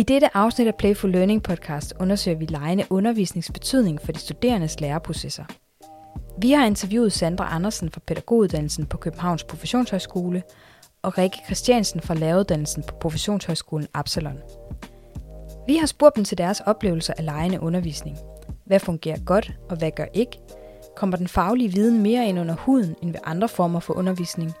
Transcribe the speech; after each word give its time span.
I 0.00 0.02
dette 0.02 0.36
afsnit 0.36 0.66
af 0.66 0.74
Playful 0.74 1.10
Learning 1.10 1.42
podcast 1.42 1.92
undersøger 2.00 2.38
vi 2.38 2.44
lejende 2.44 2.84
undervisningsbetydning 2.90 4.00
for 4.00 4.12
de 4.12 4.18
studerendes 4.18 4.80
læreprocesser. 4.80 5.44
Vi 6.38 6.50
har 6.50 6.66
interviewet 6.66 7.12
Sandra 7.12 7.54
Andersen 7.54 7.90
fra 7.90 8.00
pædagoguddannelsen 8.06 8.86
på 8.86 8.96
Københavns 8.96 9.44
Professionshøjskole 9.44 10.42
og 11.02 11.18
Rikke 11.18 11.38
Christiansen 11.46 12.00
fra 12.00 12.14
læreruddannelsen 12.14 12.82
på 12.82 12.94
Professionshøjskolen 12.94 13.88
Absalon. 13.94 14.38
Vi 15.66 15.76
har 15.76 15.86
spurgt 15.86 16.16
dem 16.16 16.24
til 16.24 16.38
deres 16.38 16.60
oplevelser 16.60 17.14
af 17.18 17.24
lejende 17.24 17.60
undervisning. 17.60 18.18
Hvad 18.66 18.80
fungerer 18.80 19.18
godt, 19.24 19.52
og 19.70 19.76
hvad 19.76 19.90
gør 19.90 20.06
ikke? 20.14 20.38
Kommer 20.96 21.16
den 21.16 21.28
faglige 21.28 21.72
viden 21.72 22.02
mere 22.02 22.26
ind 22.26 22.40
under 22.40 22.54
huden 22.54 22.96
end 23.02 23.12
ved 23.12 23.20
andre 23.24 23.48
former 23.48 23.80
for 23.80 23.94
undervisning? 23.94 24.52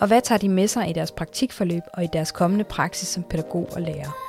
Og 0.00 0.06
hvad 0.06 0.22
tager 0.22 0.38
de 0.38 0.48
med 0.48 0.68
sig 0.68 0.90
i 0.90 0.92
deres 0.92 1.12
praktikforløb 1.12 1.82
og 1.94 2.04
i 2.04 2.08
deres 2.12 2.32
kommende 2.32 2.64
praksis 2.64 3.08
som 3.08 3.22
pædagog 3.22 3.68
og 3.72 3.82
lærer? 3.82 4.27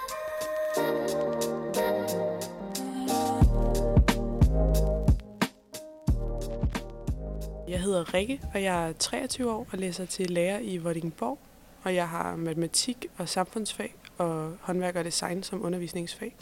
Hedder 8.00 8.14
Rikke, 8.14 8.42
og 8.54 8.64
jeg 8.64 8.90
er 8.90 8.94
23 8.94 9.52
år 9.52 9.68
og 9.72 9.78
læser 9.78 10.06
til 10.06 10.30
lærer 10.32 10.60
i 10.60 10.78
Vordingborg. 10.78 11.40
Og 11.84 11.96
jeg 11.96 12.10
har 12.10 12.36
matematik 12.36 13.06
og 13.18 13.30
samfundsfag 13.30 13.96
og 14.18 14.58
håndværk 14.62 14.96
og 14.96 15.06
design 15.06 15.44
som 15.44 15.66
undervisningsfag. 15.66 16.36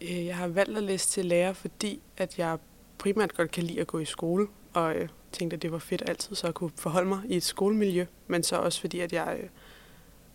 Øh, 0.00 0.26
jeg 0.26 0.36
har 0.36 0.48
valgt 0.48 0.76
at 0.76 0.82
læse 0.82 1.08
til 1.08 1.24
lærer, 1.24 1.52
fordi 1.52 2.00
at 2.16 2.38
jeg 2.38 2.58
primært 2.98 3.34
godt 3.34 3.50
kan 3.50 3.64
lide 3.64 3.80
at 3.80 3.86
gå 3.86 3.98
i 3.98 4.04
skole, 4.04 4.46
og 4.74 4.94
øh, 4.94 5.08
tænkte, 5.32 5.54
at 5.54 5.62
det 5.62 5.72
var 5.72 5.78
fedt 5.78 6.02
altid 6.06 6.34
så 6.34 6.46
at 6.46 6.54
kunne 6.54 6.70
forholde 6.76 7.08
mig 7.08 7.20
i 7.28 7.36
et 7.36 7.42
skolemiljø, 7.42 8.06
men 8.26 8.42
så 8.42 8.56
også 8.56 8.80
fordi, 8.80 9.00
at 9.00 9.12
jeg 9.12 9.38
øh, 9.42 9.48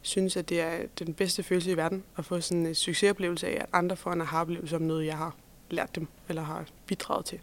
synes, 0.02 0.38
at 0.38 0.50
det 0.50 0.62
er 0.62 0.78
den 1.00 1.14
bedste 1.14 1.44
følelse 1.44 1.72
i 1.72 1.78
verden 1.78 2.04
at 2.18 2.26
få 2.26 2.42
sådan 2.42 2.66
en 2.66 2.76
succesoplevelse 2.76 3.48
af, 3.48 3.54
at 3.62 3.66
andre 3.74 3.96
får 3.96 4.12
en 4.12 4.22
aha-oplevelse 4.22 4.76
om 4.76 4.82
noget, 4.82 5.06
jeg 5.06 5.18
har 5.18 5.36
lært 5.70 5.96
dem 5.96 6.08
eller 6.30 6.42
har 6.42 6.66
bidraget 6.86 7.26
til. 7.26 7.40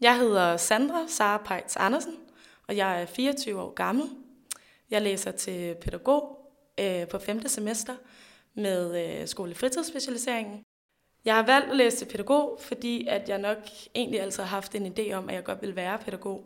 Jeg 0.00 0.18
hedder 0.18 0.56
Sandra 0.56 1.06
Sara 1.08 1.42
Pejts 1.44 1.76
Andersen, 1.76 2.16
og 2.68 2.76
jeg 2.76 3.02
er 3.02 3.06
24 3.06 3.60
år 3.60 3.70
gammel. 3.74 4.10
Jeg 4.90 5.02
læser 5.02 5.30
til 5.30 5.74
pædagog 5.74 6.52
øh, 6.80 7.08
på 7.08 7.18
5. 7.18 7.48
semester 7.48 7.96
med 8.54 9.06
øh, 9.20 9.28
skolefritidsspecialiseringen. 9.28 10.64
Jeg 11.24 11.34
har 11.34 11.42
valgt 11.42 11.70
at 11.70 11.76
læse 11.76 11.96
til 11.96 12.04
pædagog, 12.06 12.58
fordi 12.60 13.06
at 13.06 13.28
jeg 13.28 13.38
nok 13.38 13.58
egentlig 13.94 14.20
altid 14.20 14.42
har 14.42 14.50
haft 14.50 14.74
en 14.74 14.86
idé 14.86 15.12
om, 15.12 15.28
at 15.28 15.34
jeg 15.34 15.44
godt 15.44 15.62
vil 15.62 15.76
være 15.76 15.98
pædagog. 15.98 16.44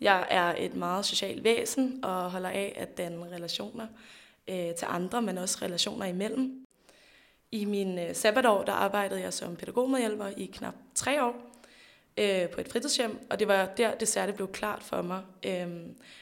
Jeg 0.00 0.26
er 0.30 0.54
et 0.58 0.74
meget 0.74 1.04
socialt 1.04 1.44
væsen 1.44 2.04
og 2.04 2.30
holder 2.30 2.48
af 2.48 2.72
at 2.76 2.98
danne 2.98 3.30
relationer 3.30 3.86
øh, 4.48 4.74
til 4.74 4.86
andre, 4.88 5.22
men 5.22 5.38
også 5.38 5.58
relationer 5.62 6.06
imellem. 6.06 6.64
I 7.52 7.64
min 7.64 7.98
øh, 7.98 8.14
sabbatår 8.14 8.64
der 8.64 8.72
arbejdede 8.72 9.20
jeg 9.20 9.32
som 9.32 9.56
pædagogmedhjælper 9.56 10.26
i 10.36 10.46
knap 10.46 10.74
tre 10.94 11.24
år 11.24 11.47
øh, 12.18 12.48
på 12.48 12.60
et 12.60 12.68
fritidshjem, 12.68 13.26
og 13.30 13.38
det 13.38 13.48
var 13.48 13.68
der, 13.76 13.94
det 13.94 14.08
særligt 14.08 14.36
blev 14.36 14.52
klart 14.52 14.82
for 14.82 15.02
mig, 15.02 15.22
øh, 15.46 15.66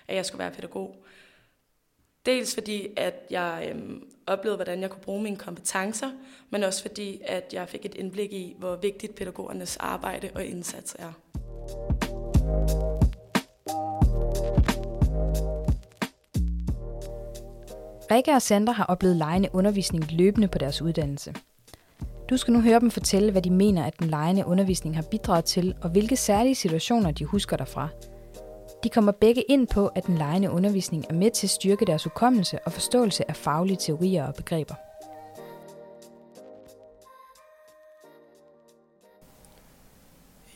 at 0.08 0.16
jeg 0.16 0.26
skulle 0.26 0.38
være 0.38 0.50
pædagog. 0.50 0.96
Dels 2.26 2.54
fordi, 2.54 2.88
at 2.96 3.14
jeg 3.30 3.72
øh, 3.74 4.00
oplevede, 4.26 4.56
hvordan 4.56 4.80
jeg 4.82 4.90
kunne 4.90 5.02
bruge 5.02 5.22
mine 5.22 5.36
kompetencer, 5.36 6.10
men 6.50 6.62
også 6.62 6.82
fordi, 6.82 7.20
at 7.24 7.52
jeg 7.52 7.68
fik 7.68 7.84
et 7.84 7.94
indblik 7.94 8.32
i, 8.32 8.56
hvor 8.58 8.76
vigtigt 8.76 9.14
pædagogernes 9.14 9.76
arbejde 9.76 10.30
og 10.34 10.44
indsats 10.44 10.96
er. 10.98 11.12
Rikke 18.10 18.32
og 18.32 18.42
Sandra 18.42 18.72
har 18.72 18.84
oplevet 18.84 19.16
lejende 19.16 19.48
undervisning 19.52 20.12
løbende 20.12 20.48
på 20.48 20.58
deres 20.58 20.82
uddannelse. 20.82 21.34
Du 22.30 22.36
skal 22.36 22.52
nu 22.52 22.60
høre 22.60 22.80
dem 22.80 22.90
fortælle, 22.90 23.32
hvad 23.32 23.42
de 23.42 23.50
mener, 23.50 23.84
at 23.84 23.98
den 23.98 24.08
lejende 24.08 24.46
undervisning 24.46 24.96
har 24.96 25.02
bidraget 25.02 25.44
til, 25.44 25.74
og 25.82 25.90
hvilke 25.90 26.16
særlige 26.16 26.54
situationer 26.54 27.10
de 27.10 27.24
husker 27.24 27.56
derfra. 27.56 27.88
De 28.84 28.88
kommer 28.88 29.12
begge 29.12 29.42
ind 29.42 29.66
på, 29.66 29.86
at 29.86 30.06
den 30.06 30.18
lejende 30.18 30.50
undervisning 30.50 31.04
er 31.10 31.14
med 31.14 31.30
til 31.30 31.46
at 31.46 31.50
styrke 31.50 31.84
deres 31.84 32.04
hukommelse 32.04 32.58
og 32.64 32.72
forståelse 32.72 33.30
af 33.30 33.36
faglige 33.36 33.76
teorier 33.76 34.26
og 34.26 34.34
begreber. 34.34 34.74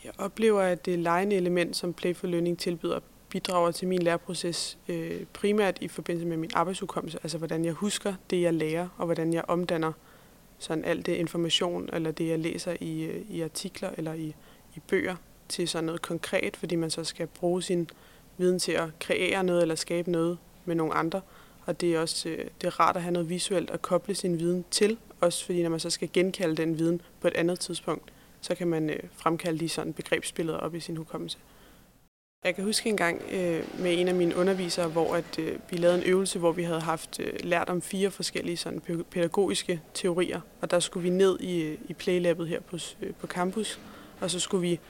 Jeg 0.04 0.12
oplever, 0.18 0.60
at 0.60 0.86
det 0.86 0.98
lejende 0.98 1.36
element, 1.36 1.76
som 1.76 1.92
Playful 1.92 2.30
Learning 2.30 2.58
tilbyder, 2.58 3.00
bidrager 3.28 3.70
til 3.70 3.88
min 3.88 4.02
læreproces 4.02 4.78
øh, 4.88 5.24
primært 5.32 5.78
i 5.80 5.88
forbindelse 5.88 6.28
med 6.28 6.36
min 6.36 6.50
arbejdshukommelse, 6.54 7.18
altså 7.22 7.38
hvordan 7.38 7.64
jeg 7.64 7.72
husker 7.72 8.14
det, 8.30 8.42
jeg 8.42 8.54
lærer, 8.54 8.88
og 8.96 9.04
hvordan 9.04 9.32
jeg 9.32 9.44
omdanner 9.48 9.92
sådan 10.60 10.84
alt 10.84 11.06
det 11.06 11.16
information, 11.16 11.88
eller 11.92 12.10
det, 12.10 12.28
jeg 12.28 12.38
læser 12.38 12.76
i, 12.80 13.02
øh, 13.02 13.30
i 13.30 13.40
artikler 13.40 13.90
eller 13.96 14.12
i, 14.12 14.34
i 14.76 14.80
bøger, 14.88 15.16
til 15.48 15.68
sådan 15.68 15.84
noget 15.84 16.02
konkret, 16.02 16.56
fordi 16.56 16.76
man 16.76 16.90
så 16.90 17.04
skal 17.04 17.26
bruge 17.26 17.62
sin 17.62 17.88
viden 18.36 18.58
til 18.58 18.72
at 18.72 18.88
kreere 19.00 19.44
noget 19.44 19.62
eller 19.62 19.74
skabe 19.74 20.10
noget 20.10 20.38
med 20.64 20.74
nogle 20.74 20.94
andre. 20.94 21.20
Og 21.66 21.80
det 21.80 21.94
er 21.94 22.00
også 22.00 22.28
øh, 22.28 22.38
det 22.60 22.66
er 22.66 22.80
rart 22.80 22.96
at 22.96 23.02
have 23.02 23.12
noget 23.12 23.28
visuelt 23.28 23.70
at 23.70 23.82
koble 23.82 24.14
sin 24.14 24.38
viden 24.38 24.64
til, 24.70 24.98
også 25.20 25.44
fordi 25.44 25.62
når 25.62 25.70
man 25.70 25.80
så 25.80 25.90
skal 25.90 26.10
genkalde 26.12 26.56
den 26.56 26.78
viden 26.78 27.00
på 27.20 27.28
et 27.28 27.34
andet 27.34 27.60
tidspunkt, 27.60 28.12
så 28.40 28.54
kan 28.54 28.68
man 28.68 28.90
øh, 28.90 28.98
fremkalde 29.12 29.58
de 29.58 29.68
sådan 29.68 29.92
begrebsbilleder 29.92 30.58
op 30.58 30.74
i 30.74 30.80
sin 30.80 30.96
hukommelse. 30.96 31.38
Jeg 32.44 32.54
kan 32.54 32.64
huske 32.64 32.88
en 32.88 32.96
gang 32.96 33.22
øh, 33.32 33.64
med 33.78 34.00
en 34.00 34.08
af 34.08 34.14
mine 34.14 34.36
undervisere, 34.36 34.88
hvor 34.88 35.14
at, 35.14 35.38
øh, 35.38 35.58
vi 35.70 35.76
lavede 35.76 35.98
en 35.98 36.04
øvelse, 36.04 36.38
hvor 36.38 36.52
vi 36.52 36.62
havde 36.62 36.80
haft 36.80 37.20
øh, 37.20 37.32
lært 37.40 37.68
om 37.68 37.82
fire 37.82 38.10
forskellige 38.10 38.56
sådan, 38.56 39.04
pædagogiske 39.10 39.80
teorier, 39.94 40.40
og 40.60 40.70
der 40.70 40.80
skulle 40.80 41.02
vi 41.02 41.10
ned 41.10 41.40
i, 41.40 41.62
øh, 41.62 41.78
i 41.88 41.92
Playlabbet 41.92 42.48
her 42.48 42.60
på, 42.60 42.78
øh, 43.02 43.12
på 43.20 43.26
campus, 43.26 43.80
og 44.20 44.30
så 44.30 44.40
skulle 44.40 44.60
vi 44.60 44.80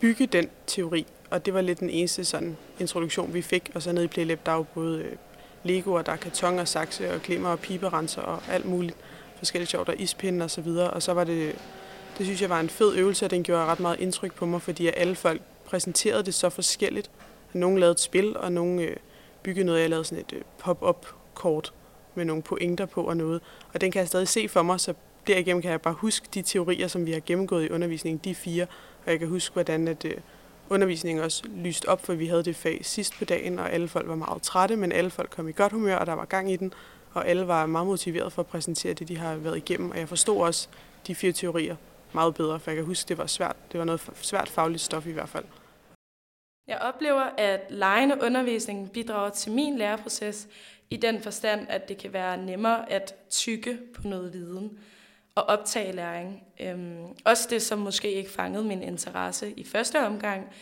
bygge 0.00 0.26
den 0.26 0.48
teori, 0.66 1.06
og 1.30 1.46
det 1.46 1.54
var 1.54 1.60
lidt 1.60 1.80
den 1.80 1.90
eneste 1.90 2.24
sådan, 2.24 2.56
introduktion, 2.80 3.34
vi 3.34 3.42
fik, 3.42 3.70
og 3.74 3.82
så 3.82 3.92
ned 3.92 4.02
i 4.02 4.06
Playlab, 4.06 4.40
der 4.46 4.52
er 4.52 4.56
jo 4.56 4.66
både 4.74 4.98
øh, 4.98 5.12
Lego, 5.64 5.92
og 5.92 6.06
der 6.06 6.12
er 6.12 6.16
karton 6.16 6.58
og 6.58 6.68
sakse 6.68 7.14
og 7.14 7.22
glimmer 7.22 7.48
og 7.48 7.60
piberenser 7.60 8.22
og 8.22 8.42
alt 8.48 8.64
muligt 8.64 8.96
forskelligt 9.36 9.70
sjovt, 9.70 9.88
og 9.88 10.00
ispinde 10.00 10.44
og 10.44 10.50
så 10.50 10.60
videre, 10.60 10.90
og 10.90 11.02
så 11.02 11.12
var 11.12 11.24
det, 11.24 11.54
det 12.18 12.26
synes 12.26 12.42
jeg 12.42 12.50
var 12.50 12.60
en 12.60 12.68
fed 12.68 12.94
øvelse, 12.96 13.24
og 13.24 13.30
den 13.30 13.42
gjorde 13.42 13.64
ret 13.64 13.80
meget 13.80 14.00
indtryk 14.00 14.34
på 14.34 14.46
mig, 14.46 14.62
fordi 14.62 14.86
alle 14.86 15.14
folk 15.14 15.42
præsenterede 15.66 16.22
det 16.22 16.34
så 16.34 16.48
forskelligt. 16.48 17.10
Nogle 17.52 17.80
lavede 17.80 17.92
et 17.92 18.00
spil, 18.00 18.36
og 18.36 18.52
nogle 18.52 18.82
øh, 18.82 18.96
byggede 19.42 19.66
noget. 19.66 19.80
Jeg 19.80 19.90
lavede 19.90 20.04
sådan 20.04 20.24
et 20.28 20.32
øh, 20.32 20.42
pop-up 20.58 21.06
kort 21.34 21.72
med 22.14 22.24
nogle 22.24 22.42
pointer 22.42 22.86
på 22.86 23.02
og 23.02 23.16
noget. 23.16 23.40
Og 23.74 23.80
den 23.80 23.90
kan 23.90 24.00
jeg 24.00 24.08
stadig 24.08 24.28
se 24.28 24.48
for 24.48 24.62
mig, 24.62 24.80
så 24.80 24.94
derigennem 25.26 25.62
kan 25.62 25.70
jeg 25.70 25.80
bare 25.80 25.94
huske 25.94 26.28
de 26.34 26.42
teorier, 26.42 26.88
som 26.88 27.06
vi 27.06 27.12
har 27.12 27.20
gennemgået 27.26 27.64
i 27.64 27.70
undervisningen, 27.70 28.20
de 28.24 28.34
fire. 28.34 28.66
Og 29.06 29.10
jeg 29.10 29.18
kan 29.18 29.28
huske, 29.28 29.52
hvordan 29.52 29.88
at, 29.88 30.04
øh, 30.04 30.14
undervisningen 30.70 31.24
også 31.24 31.42
lyst 31.56 31.84
op, 31.84 32.04
for 32.04 32.14
vi 32.14 32.26
havde 32.26 32.42
det 32.42 32.56
fag 32.56 32.80
sidst 32.82 33.18
på 33.18 33.24
dagen, 33.24 33.58
og 33.58 33.72
alle 33.72 33.88
folk 33.88 34.08
var 34.08 34.14
meget 34.14 34.42
trætte, 34.42 34.76
men 34.76 34.92
alle 34.92 35.10
folk 35.10 35.30
kom 35.30 35.48
i 35.48 35.52
godt 35.52 35.72
humør, 35.72 35.96
og 35.96 36.06
der 36.06 36.12
var 36.12 36.24
gang 36.24 36.52
i 36.52 36.56
den. 36.56 36.72
Og 37.12 37.28
alle 37.28 37.48
var 37.48 37.66
meget 37.66 37.86
motiveret 37.86 38.32
for 38.32 38.42
at 38.42 38.46
præsentere 38.46 38.94
det, 38.94 39.08
de 39.08 39.16
har 39.18 39.36
været 39.36 39.56
igennem. 39.56 39.90
Og 39.90 39.98
jeg 39.98 40.08
forstod 40.08 40.36
også 40.36 40.68
de 41.06 41.14
fire 41.14 41.32
teorier 41.32 41.76
meget 42.16 42.34
bedre, 42.34 42.60
for 42.60 42.70
jeg 42.70 42.76
kan 42.76 42.84
huske, 42.84 43.08
det 43.08 43.18
var 43.18 43.26
svært. 43.26 43.56
Det 43.72 43.78
var 43.78 43.84
noget 43.84 44.10
svært 44.22 44.48
fagligt 44.48 44.82
stof 44.82 45.06
i 45.06 45.12
hvert 45.12 45.28
fald. 45.28 45.44
Jeg 46.66 46.78
oplever, 46.78 47.22
at 47.38 47.60
lejende 47.70 48.18
undervisning 48.22 48.92
bidrager 48.92 49.30
til 49.30 49.52
min 49.52 49.78
læreproces 49.78 50.48
i 50.90 50.96
den 50.96 51.22
forstand, 51.22 51.66
at 51.68 51.88
det 51.88 51.98
kan 51.98 52.12
være 52.12 52.36
nemmere 52.36 52.92
at 52.92 53.14
tykke 53.30 53.78
på 53.94 54.08
noget 54.08 54.32
viden 54.32 54.78
og 55.34 55.44
optage 55.44 55.92
læring. 55.92 56.42
Øhm, 56.60 57.06
også 57.24 57.46
det, 57.50 57.62
som 57.62 57.78
måske 57.78 58.12
ikke 58.12 58.30
fangede 58.30 58.64
min 58.64 58.82
interesse 58.82 59.52
i 59.52 59.64
første 59.64 60.06
omgang, 60.06 60.52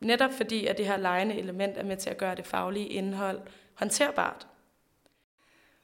netop 0.00 0.30
fordi, 0.32 0.66
at 0.66 0.78
det 0.78 0.86
her 0.86 0.96
lejende 0.96 1.34
element 1.34 1.78
er 1.78 1.84
med 1.84 1.96
til 1.96 2.10
at 2.10 2.18
gøre 2.18 2.34
det 2.34 2.46
faglige 2.46 2.88
indhold 2.88 3.40
håndterbart. 3.74 4.46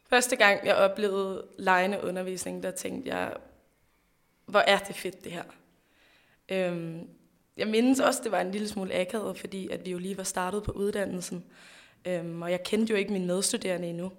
Første 0.08 0.36
gang, 0.36 0.66
jeg 0.66 0.76
oplevede 0.76 1.46
lejende 1.58 2.04
undervisning, 2.04 2.62
der 2.62 2.70
tænkte 2.70 3.10
jeg, 3.14 3.36
hvor 4.46 4.60
er 4.60 4.78
det 4.78 4.96
fedt 4.96 5.24
det 5.24 5.32
her. 5.32 5.44
Øhm, 6.48 7.08
jeg 7.56 7.68
mindes 7.68 8.00
også, 8.00 8.20
det 8.24 8.32
var 8.32 8.40
en 8.40 8.52
lille 8.52 8.68
smule 8.68 8.94
akavet, 8.94 9.38
fordi 9.38 9.68
at 9.68 9.84
vi 9.84 9.90
jo 9.90 9.98
lige 9.98 10.16
var 10.16 10.22
startet 10.22 10.62
på 10.62 10.72
uddannelsen, 10.72 11.44
øhm, 12.04 12.42
og 12.42 12.50
jeg 12.50 12.62
kendte 12.62 12.90
jo 12.90 12.96
ikke 12.96 13.12
mine 13.12 13.26
medstuderende 13.26 13.88
endnu. 13.88 14.12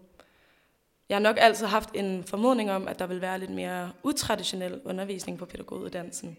Jeg 1.09 1.15
har 1.15 1.21
nok 1.21 1.37
altid 1.39 1.65
haft 1.65 1.89
en 1.93 2.23
formodning 2.23 2.71
om, 2.71 2.87
at 2.87 2.99
der 2.99 3.07
vil 3.07 3.21
være 3.21 3.39
lidt 3.39 3.51
mere 3.51 3.91
utraditionel 4.03 4.81
undervisning 4.85 5.37
på 5.37 5.45
pædagoguddannelsen. 5.45 6.37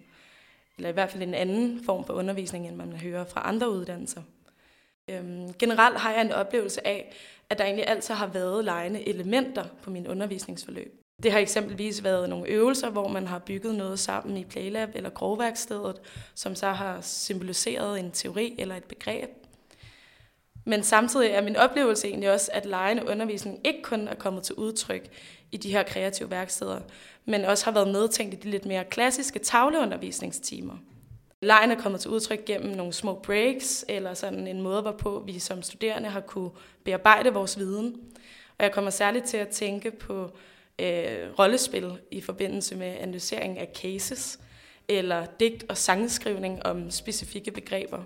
Eller 0.76 0.88
i 0.88 0.92
hvert 0.92 1.10
fald 1.10 1.22
en 1.22 1.34
anden 1.34 1.84
form 1.84 2.04
for 2.04 2.14
undervisning, 2.14 2.68
end 2.68 2.76
man 2.76 2.92
hører 2.92 3.24
fra 3.24 3.48
andre 3.48 3.70
uddannelser. 3.70 4.22
Øhm, 5.08 5.52
generelt 5.52 5.98
har 5.98 6.12
jeg 6.12 6.20
en 6.20 6.32
oplevelse 6.32 6.86
af, 6.86 7.14
at 7.50 7.58
der 7.58 7.64
egentlig 7.64 7.88
altid 7.88 8.14
har 8.14 8.26
været 8.26 8.64
lejende 8.64 9.08
elementer 9.08 9.64
på 9.82 9.90
min 9.90 10.06
undervisningsforløb. 10.06 11.03
Det 11.22 11.32
har 11.32 11.38
eksempelvis 11.38 12.04
været 12.04 12.28
nogle 12.28 12.48
øvelser, 12.48 12.90
hvor 12.90 13.08
man 13.08 13.26
har 13.26 13.38
bygget 13.38 13.74
noget 13.74 13.98
sammen 13.98 14.36
i 14.36 14.44
Playlab 14.44 14.88
eller 14.94 15.10
grovværkstedet, 15.10 15.96
som 16.34 16.54
så 16.54 16.72
har 16.72 17.00
symboliseret 17.00 18.00
en 18.00 18.10
teori 18.10 18.54
eller 18.58 18.76
et 18.76 18.84
begreb. 18.84 19.30
Men 20.66 20.82
samtidig 20.82 21.30
er 21.30 21.42
min 21.42 21.56
oplevelse 21.56 22.08
egentlig 22.08 22.32
også, 22.32 22.50
at 22.52 22.66
lejende 22.66 23.08
undervisning 23.08 23.60
ikke 23.64 23.82
kun 23.82 24.08
er 24.08 24.14
kommet 24.14 24.42
til 24.42 24.54
udtryk 24.54 25.08
i 25.52 25.56
de 25.56 25.72
her 25.72 25.82
kreative 25.82 26.30
værksteder, 26.30 26.80
men 27.24 27.44
også 27.44 27.64
har 27.64 27.72
været 27.72 27.88
medtænkt 27.88 28.34
i 28.34 28.36
de 28.36 28.50
lidt 28.50 28.66
mere 28.66 28.84
klassiske 28.84 29.38
tavleundervisningstimer. 29.38 30.74
Lejen 31.40 31.70
er 31.70 31.80
kommet 31.80 32.00
til 32.00 32.10
udtryk 32.10 32.44
gennem 32.44 32.76
nogle 32.76 32.92
små 32.92 33.14
breaks, 33.14 33.84
eller 33.88 34.14
sådan 34.14 34.46
en 34.46 34.62
måde, 34.62 34.82
hvorpå 34.82 35.22
vi 35.26 35.38
som 35.38 35.62
studerende 35.62 36.08
har 36.08 36.20
kunne 36.20 36.50
bearbejde 36.84 37.32
vores 37.32 37.58
viden. 37.58 37.96
Og 38.58 38.64
jeg 38.64 38.72
kommer 38.72 38.90
særligt 38.90 39.24
til 39.24 39.36
at 39.36 39.48
tænke 39.48 39.90
på 39.90 40.30
øh, 40.78 41.38
rollespil 41.38 41.98
i 42.10 42.20
forbindelse 42.20 42.76
med 42.76 42.96
analysering 43.00 43.58
af 43.58 43.68
cases, 43.74 44.38
eller 44.88 45.26
digt- 45.40 45.64
og 45.68 45.76
sangskrivning 45.76 46.66
om 46.66 46.90
specifikke 46.90 47.50
begreber. 47.50 47.98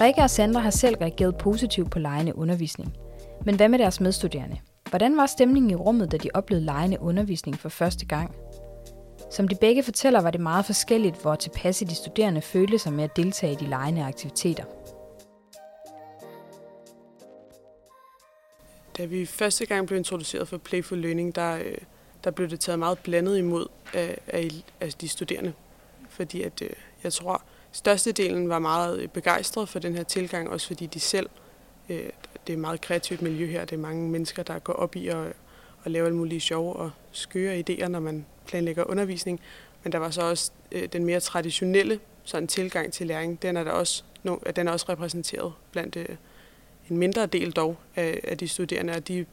Rikke 0.00 0.20
og 0.20 0.30
Sandra 0.30 0.60
har 0.60 0.70
selv 0.70 0.96
reageret 0.96 1.36
positivt 1.36 1.90
på 1.90 1.98
lejende 1.98 2.38
undervisning. 2.38 2.96
Men 3.44 3.56
hvad 3.56 3.68
med 3.68 3.78
deres 3.78 4.00
medstuderende? 4.00 4.56
Hvordan 4.90 5.16
var 5.16 5.26
stemningen 5.26 5.70
i 5.70 5.74
rummet, 5.74 6.12
da 6.12 6.16
de 6.16 6.28
oplevede 6.34 6.64
lejende 6.64 7.00
undervisning 7.00 7.58
for 7.58 7.68
første 7.68 8.06
gang? 8.06 8.34
Som 9.32 9.48
de 9.48 9.54
begge 9.54 9.82
fortæller, 9.82 10.20
var 10.20 10.30
det 10.30 10.40
meget 10.40 10.66
forskelligt, 10.66 11.22
hvor 11.22 11.34
tilpasse 11.34 11.84
de 11.84 11.94
studerende 11.94 12.40
følte 12.40 12.78
sig 12.78 12.92
med 12.92 13.04
at 13.04 13.16
deltage 13.16 13.52
i 13.52 13.56
de 13.56 13.66
lejende 13.66 14.04
aktiviteter. 14.04 14.64
Da 18.98 19.04
vi 19.04 19.26
første 19.26 19.66
gang 19.66 19.86
blev 19.86 19.98
introduceret 19.98 20.48
for 20.48 20.58
Playful 20.58 20.98
Learning, 20.98 21.34
der, 21.34 21.56
øh, 21.56 21.78
der 22.24 22.30
blev 22.30 22.50
det 22.50 22.60
taget 22.60 22.78
meget 22.78 22.98
blandet 22.98 23.38
imod 23.38 23.66
af, 23.94 24.18
af, 24.26 24.48
af 24.80 24.92
de 24.92 25.08
studerende. 25.08 25.52
Fordi 26.08 26.42
at, 26.42 26.62
øh, 26.62 26.70
jeg 27.04 27.12
tror, 27.12 27.42
størstedelen 27.72 28.48
var 28.48 28.58
meget 28.58 29.00
øh, 29.00 29.08
begejstret 29.08 29.68
for 29.68 29.78
den 29.78 29.94
her 29.94 30.02
tilgang, 30.02 30.50
også 30.50 30.66
fordi 30.66 30.86
de 30.86 31.00
selv, 31.00 31.30
det 31.88 32.12
er 32.48 32.52
et 32.52 32.58
meget 32.58 32.80
kreativt 32.80 33.22
miljø 33.22 33.46
her, 33.46 33.64
det 33.64 33.76
er 33.76 33.80
mange 33.80 34.08
mennesker, 34.08 34.42
der 34.42 34.58
går 34.58 34.72
op 34.72 34.96
i 34.96 35.08
at, 35.08 35.26
at 35.84 35.90
lave 35.90 36.06
alle 36.06 36.16
mulige 36.16 36.40
sjove 36.40 36.76
og 36.76 36.90
skøre 37.12 37.64
idéer, 37.68 37.88
når 37.88 38.00
man 38.00 38.26
planlægger 38.46 38.84
undervisning. 38.90 39.40
Men 39.82 39.92
der 39.92 39.98
var 39.98 40.10
så 40.10 40.22
også 40.22 40.50
øh, 40.72 40.88
den 40.92 41.04
mere 41.04 41.20
traditionelle 41.20 42.00
sådan 42.24 42.48
tilgang 42.48 42.92
til 42.92 43.06
læring, 43.06 43.42
den 43.42 43.56
er, 43.56 43.64
der 43.64 43.70
også, 43.70 44.02
no, 44.22 44.36
den 44.56 44.68
er 44.68 44.72
også 44.72 44.86
repræsenteret 44.88 45.52
blandt 45.72 45.96
øh, 45.96 46.06
en 46.90 46.96
mindre 46.96 47.26
del 47.26 47.52
dog 47.52 47.76
af, 47.96 48.20
af 48.24 48.38
de 48.38 48.48
studerende, 48.48 48.92
og 48.92 49.08
de 49.08 49.26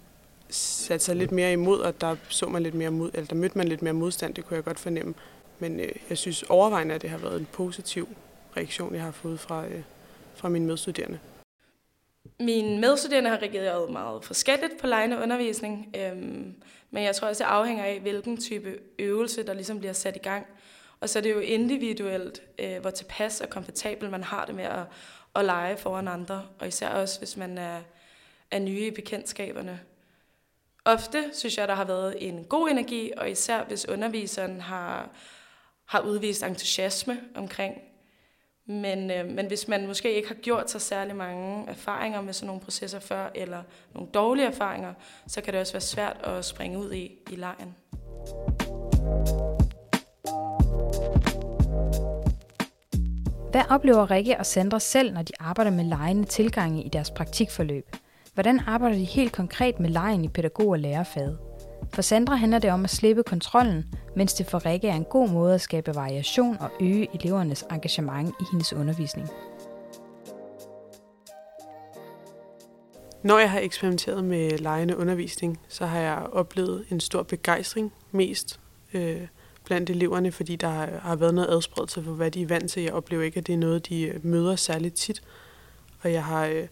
satte 0.50 1.06
sig 1.06 1.16
lidt 1.16 1.32
mere 1.32 1.54
imod, 1.54 1.80
og 1.80 2.02
der 2.02 2.16
så 2.30 2.46
man 2.46 2.64
lidt 2.64 2.76
mere 2.76 2.92
mod, 2.92 3.12
eller 3.14 3.28
der 3.28 3.36
mødte 3.36 3.58
man 3.58 3.68
lidt 3.68 3.82
mere 3.82 3.94
modstand, 3.94 4.34
det 4.34 4.46
kunne 4.46 4.56
jeg 4.56 4.64
godt 4.64 4.80
fornemme. 4.80 5.14
Men 5.60 5.80
øh, 5.80 5.92
jeg 6.10 6.18
synes 6.18 6.44
overvejende, 6.44 6.96
at 6.96 7.02
det 7.02 7.10
har 7.10 7.18
været 7.18 7.40
en 7.40 7.48
positiv 7.54 8.08
reaktion, 8.58 8.96
jeg 8.96 9.04
har 9.04 9.12
fået 9.12 9.40
fra, 9.40 9.66
øh, 9.66 9.82
fra 10.36 10.50
mine 10.50 10.66
medstuderende. 10.66 11.20
Mine 12.40 12.80
medstuderende 12.80 13.30
har 13.30 13.38
reageret 13.38 13.92
meget 13.92 14.26
forskelligt 14.26 14.78
på 14.82 14.88
lejende 14.88 15.18
undervisning, 15.18 15.96
øhm, 15.98 16.56
men 16.92 17.04
jeg 17.04 17.16
tror 17.16 17.28
også, 17.28 17.44
det 17.44 17.50
afhænger 17.50 17.84
af, 17.84 18.00
hvilken 18.00 18.38
type 18.38 18.80
øvelse, 19.00 19.44
der 19.44 19.54
ligesom 19.54 19.80
bliver 19.80 19.94
sat 19.94 20.16
i 20.16 20.20
gang. 20.20 20.46
Og 21.00 21.10
så 21.10 21.20
er 21.20 21.24
det 21.24 21.32
jo 21.32 21.40
individuelt, 21.40 22.42
øh, 22.60 22.82
hvor 22.82 22.90
tilpas 22.90 23.42
og 23.42 23.50
komfortabel 23.50 24.10
man 24.10 24.24
har 24.24 24.46
det 24.46 24.56
med 24.56 24.64
at, 24.64 24.86
at 25.36 25.46
lege 25.46 25.78
foran 25.78 26.08
andre, 26.08 26.46
og 26.60 26.68
især 26.68 26.90
også, 26.90 27.20
hvis 27.20 27.38
man 27.38 27.58
er, 27.58 27.82
er 28.52 28.60
nye 28.60 28.88
i 28.88 28.92
bekendtskaberne. 28.92 29.80
Ofte 30.86 31.30
synes 31.34 31.58
jeg, 31.58 31.68
der 31.68 31.76
har 31.76 31.86
været 31.86 32.28
en 32.28 32.44
god 32.44 32.70
energi, 32.70 33.12
og 33.18 33.30
især 33.30 33.64
hvis 33.64 33.88
underviseren 33.88 34.62
har, 34.62 35.10
har 35.86 36.00
udvist 36.00 36.44
entusiasme 36.44 37.22
omkring 37.36 37.89
men, 38.70 39.12
øh, 39.12 39.26
men 39.30 39.46
hvis 39.46 39.68
man 39.68 39.88
måske 39.88 40.14
ikke 40.14 40.28
har 40.28 40.36
gjort 40.36 40.72
sig 40.72 40.82
særlig 40.82 41.16
mange 41.16 41.70
erfaringer 41.70 42.22
med 42.22 42.34
sådan 42.34 42.48
nogle 42.48 42.62
processer 42.62 43.00
før, 43.00 43.30
eller 43.36 43.64
nogle 43.94 44.10
dårlige 44.14 44.46
erfaringer, 44.46 44.94
så 45.28 45.42
kan 45.42 45.54
det 45.54 45.62
også 45.62 45.74
være 45.74 45.82
svært 45.82 46.18
at 46.24 46.46
springe 46.46 46.80
ud 46.80 46.92
i, 46.92 47.12
i 47.32 47.36
lejen. 47.36 47.76
Hvad 53.52 53.62
oplever 53.70 54.12
Rikke 54.12 54.38
og 54.38 54.46
Sandra 54.46 54.80
selv, 54.80 55.14
når 55.14 55.22
de 55.22 55.34
arbejder 55.40 55.72
med 55.72 55.84
lejende 55.84 56.24
tilgange 56.24 56.84
i 56.84 56.90
deres 56.90 57.12
praktikforløb? 57.12 57.96
Hvordan 58.34 58.60
arbejder 58.68 58.96
de 58.96 59.04
helt 59.04 59.32
konkret 59.32 59.80
med 59.80 59.90
lejen 59.90 60.24
i 60.24 60.28
pædagog- 60.28 60.70
og 60.70 60.80
lærerfaget? 60.80 61.49
For 61.94 62.02
Sandra 62.02 62.36
handler 62.36 62.60
det 62.60 62.72
om 62.72 62.84
at 62.84 62.90
slippe 62.90 63.24
kontrollen, 63.24 63.96
mens 64.16 64.34
det 64.34 64.46
for 64.46 64.66
Rikke 64.66 64.88
er 64.88 64.96
en 64.96 65.04
god 65.04 65.30
måde 65.30 65.54
at 65.54 65.62
skabe 65.62 65.96
variation 65.96 66.58
og 66.60 66.72
øge 66.82 67.08
elevernes 67.14 67.66
engagement 67.72 68.36
i 68.40 68.44
hendes 68.52 68.74
undervisning. 68.74 69.30
Når 73.24 73.40
jeg 73.40 73.52
har 73.52 73.60
eksperimenteret 73.60 74.24
med 74.24 74.58
lejende 74.58 74.98
undervisning, 74.98 75.60
så 75.68 75.86
har 75.86 76.00
jeg 76.00 76.18
oplevet 76.32 76.86
en 76.92 77.00
stor 77.00 77.24
begejstring 77.24 77.94
mest 78.12 78.60
øh, 78.94 79.28
blandt 79.66 79.90
eleverne, 79.90 80.32
fordi 80.32 80.56
der 80.56 80.70
har 81.02 81.16
været 81.16 81.34
noget 81.34 81.50
adspredelse 81.50 82.04
for, 82.04 82.12
hvad 82.12 82.32
de 82.32 82.42
er 82.42 82.48
vant 82.48 82.72
til. 82.72 82.84
Jeg 82.84 82.94
oplever 82.94 83.24
ikke, 83.24 83.38
at 83.38 83.48
det 83.48 83.54
er 83.54 83.58
noget, 83.58 83.90
de 83.90 84.20
møder 84.24 84.56
særligt 84.56 84.96
tit. 84.96 85.22
Og 86.02 86.14
jeg 86.14 86.24
har 86.24 86.46
øh, 86.46 86.68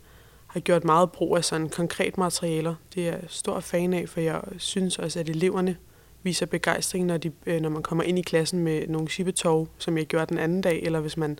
har 0.57 0.61
gjort 0.61 0.83
meget 0.83 1.11
brug 1.11 1.37
af 1.37 1.45
sådan 1.45 1.69
konkret 1.69 2.17
materialer. 2.17 2.75
Det 2.95 3.07
er 3.07 3.11
jeg 3.11 3.19
stor 3.27 3.59
fan 3.59 3.93
af, 3.93 4.09
for 4.09 4.19
jeg 4.19 4.41
synes 4.57 4.99
også, 4.99 5.19
at 5.19 5.29
eleverne 5.29 5.77
viser 6.23 6.45
begejstring, 6.45 7.05
når, 7.05 7.17
de, 7.17 7.31
øh, 7.45 7.61
når 7.61 7.69
man 7.69 7.83
kommer 7.83 8.03
ind 8.03 8.19
i 8.19 8.21
klassen 8.21 8.59
med 8.59 8.87
nogle 8.87 9.07
chippetog, 9.07 9.67
som 9.77 9.97
jeg 9.97 10.05
gjorde 10.05 10.25
den 10.25 10.37
anden 10.37 10.61
dag, 10.61 10.83
eller 10.83 10.99
hvis 10.99 11.17
man 11.17 11.39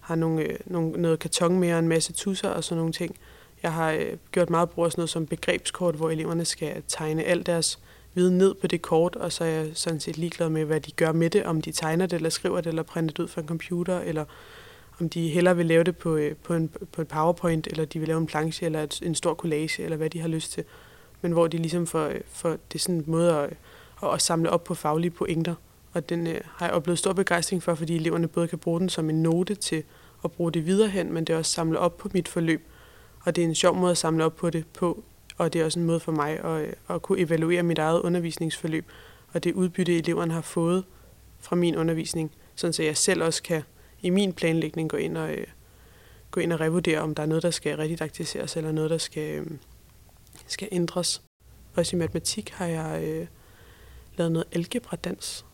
har 0.00 0.14
nogle, 0.14 0.42
øh, 0.42 0.56
nogle, 0.66 1.02
noget 1.02 1.18
karton 1.18 1.58
med 1.58 1.72
og 1.72 1.78
en 1.78 1.88
masse 1.88 2.12
tusser 2.12 2.48
og 2.48 2.64
sådan 2.64 2.78
nogle 2.78 2.92
ting. 2.92 3.16
Jeg 3.62 3.72
har 3.72 3.92
øh, 3.92 4.16
gjort 4.32 4.50
meget 4.50 4.70
brug 4.70 4.84
af 4.84 4.92
sådan 4.92 5.00
noget 5.00 5.10
som 5.10 5.26
begrebskort, 5.26 5.94
hvor 5.94 6.10
eleverne 6.10 6.44
skal 6.44 6.82
tegne 6.88 7.24
al 7.24 7.46
deres 7.46 7.78
viden 8.14 8.38
ned 8.38 8.54
på 8.54 8.66
det 8.66 8.82
kort, 8.82 9.16
og 9.16 9.32
så 9.32 9.44
er 9.44 9.48
jeg 9.48 9.70
sådan 9.74 10.00
set 10.00 10.18
ligeglad 10.18 10.48
med, 10.48 10.64
hvad 10.64 10.80
de 10.80 10.92
gør 10.92 11.12
med 11.12 11.30
det, 11.30 11.44
om 11.44 11.62
de 11.62 11.72
tegner 11.72 12.06
det, 12.06 12.16
eller 12.16 12.30
skriver 12.30 12.60
det, 12.60 12.66
eller 12.66 12.82
printer 12.82 13.14
det 13.14 13.22
ud 13.22 13.28
fra 13.28 13.40
en 13.40 13.48
computer, 13.48 14.00
eller 14.00 14.24
om 15.00 15.08
de 15.08 15.28
hellere 15.28 15.56
vil 15.56 15.66
lave 15.66 15.84
det 15.84 15.96
på, 15.96 16.16
øh, 16.16 16.36
på, 16.36 16.54
en, 16.54 16.70
på 16.92 17.02
et 17.02 17.08
powerpoint, 17.08 17.66
eller 17.66 17.84
de 17.84 17.98
vil 17.98 18.08
lave 18.08 18.20
en 18.20 18.26
planche, 18.26 18.66
eller 18.66 18.82
et, 18.82 19.00
en 19.02 19.14
stor 19.14 19.34
collage, 19.34 19.82
eller 19.82 19.96
hvad 19.96 20.10
de 20.10 20.20
har 20.20 20.28
lyst 20.28 20.52
til. 20.52 20.64
Men 21.20 21.32
hvor 21.32 21.46
de 21.46 21.56
ligesom 21.56 21.86
får, 21.86 22.06
øh, 22.06 22.20
får 22.28 22.50
det 22.50 22.74
er 22.74 22.78
sådan 22.78 22.94
en 22.94 23.04
måde 23.06 23.38
at, 23.38 23.50
at, 24.02 24.14
at 24.14 24.22
samle 24.22 24.50
op 24.50 24.64
på 24.64 24.74
faglige 24.74 25.10
pointer. 25.10 25.54
Og 25.92 26.08
den 26.08 26.26
øh, 26.26 26.40
har 26.46 26.66
jeg 26.66 26.74
oplevet 26.74 26.98
stor 26.98 27.12
begejstring 27.12 27.62
for, 27.62 27.74
fordi 27.74 27.96
eleverne 27.96 28.28
både 28.28 28.48
kan 28.48 28.58
bruge 28.58 28.80
den 28.80 28.88
som 28.88 29.10
en 29.10 29.22
note 29.22 29.54
til 29.54 29.82
at 30.24 30.32
bruge 30.32 30.52
det 30.52 30.66
videre 30.66 30.88
hen, 30.88 31.12
men 31.12 31.24
det 31.24 31.32
er 31.32 31.38
også 31.38 31.52
samle 31.52 31.78
op 31.78 31.96
på 31.98 32.08
mit 32.12 32.28
forløb. 32.28 32.62
Og 33.24 33.36
det 33.36 33.44
er 33.44 33.48
en 33.48 33.54
sjov 33.54 33.76
måde 33.76 33.90
at 33.90 33.98
samle 33.98 34.24
op 34.24 34.36
på 34.36 34.50
det 34.50 34.64
på, 34.66 35.04
og 35.38 35.52
det 35.52 35.60
er 35.60 35.64
også 35.64 35.78
en 35.78 35.86
måde 35.86 36.00
for 36.00 36.12
mig 36.12 36.44
at, 36.44 36.62
øh, 36.62 36.72
at 36.90 37.02
kunne 37.02 37.18
evaluere 37.18 37.62
mit 37.62 37.78
eget 37.78 38.00
undervisningsforløb, 38.00 38.86
og 39.32 39.44
det 39.44 39.52
udbytte, 39.52 39.96
eleverne 39.98 40.34
har 40.34 40.40
fået 40.40 40.84
fra 41.40 41.56
min 41.56 41.76
undervisning, 41.76 42.30
sådan 42.54 42.72
så 42.72 42.82
jeg 42.82 42.96
selv 42.96 43.22
også 43.22 43.42
kan 43.42 43.62
i 44.04 44.10
min 44.10 44.32
planlægning 44.32 44.90
gå 44.90 44.96
ind 44.96 45.16
og, 45.16 45.30
øh, 45.30 45.46
gå 46.30 46.40
ind 46.40 46.52
og 46.52 46.60
revurdere, 46.60 47.00
om 47.00 47.14
der 47.14 47.22
er 47.22 47.26
noget, 47.26 47.42
der 47.42 47.50
skal 47.50 47.76
redidaktiseres, 47.76 48.56
eller 48.56 48.72
noget, 48.72 48.90
der 48.90 48.98
skal, 48.98 49.38
øh, 49.38 49.46
skal 50.46 50.68
ændres. 50.72 51.22
Også 51.74 51.96
i 51.96 51.98
matematik 51.98 52.50
har 52.50 52.66
jeg 52.66 53.04
øh, 53.04 53.26
lavet 54.16 54.32
noget 54.32 54.46
algebra-dans, 54.52 55.44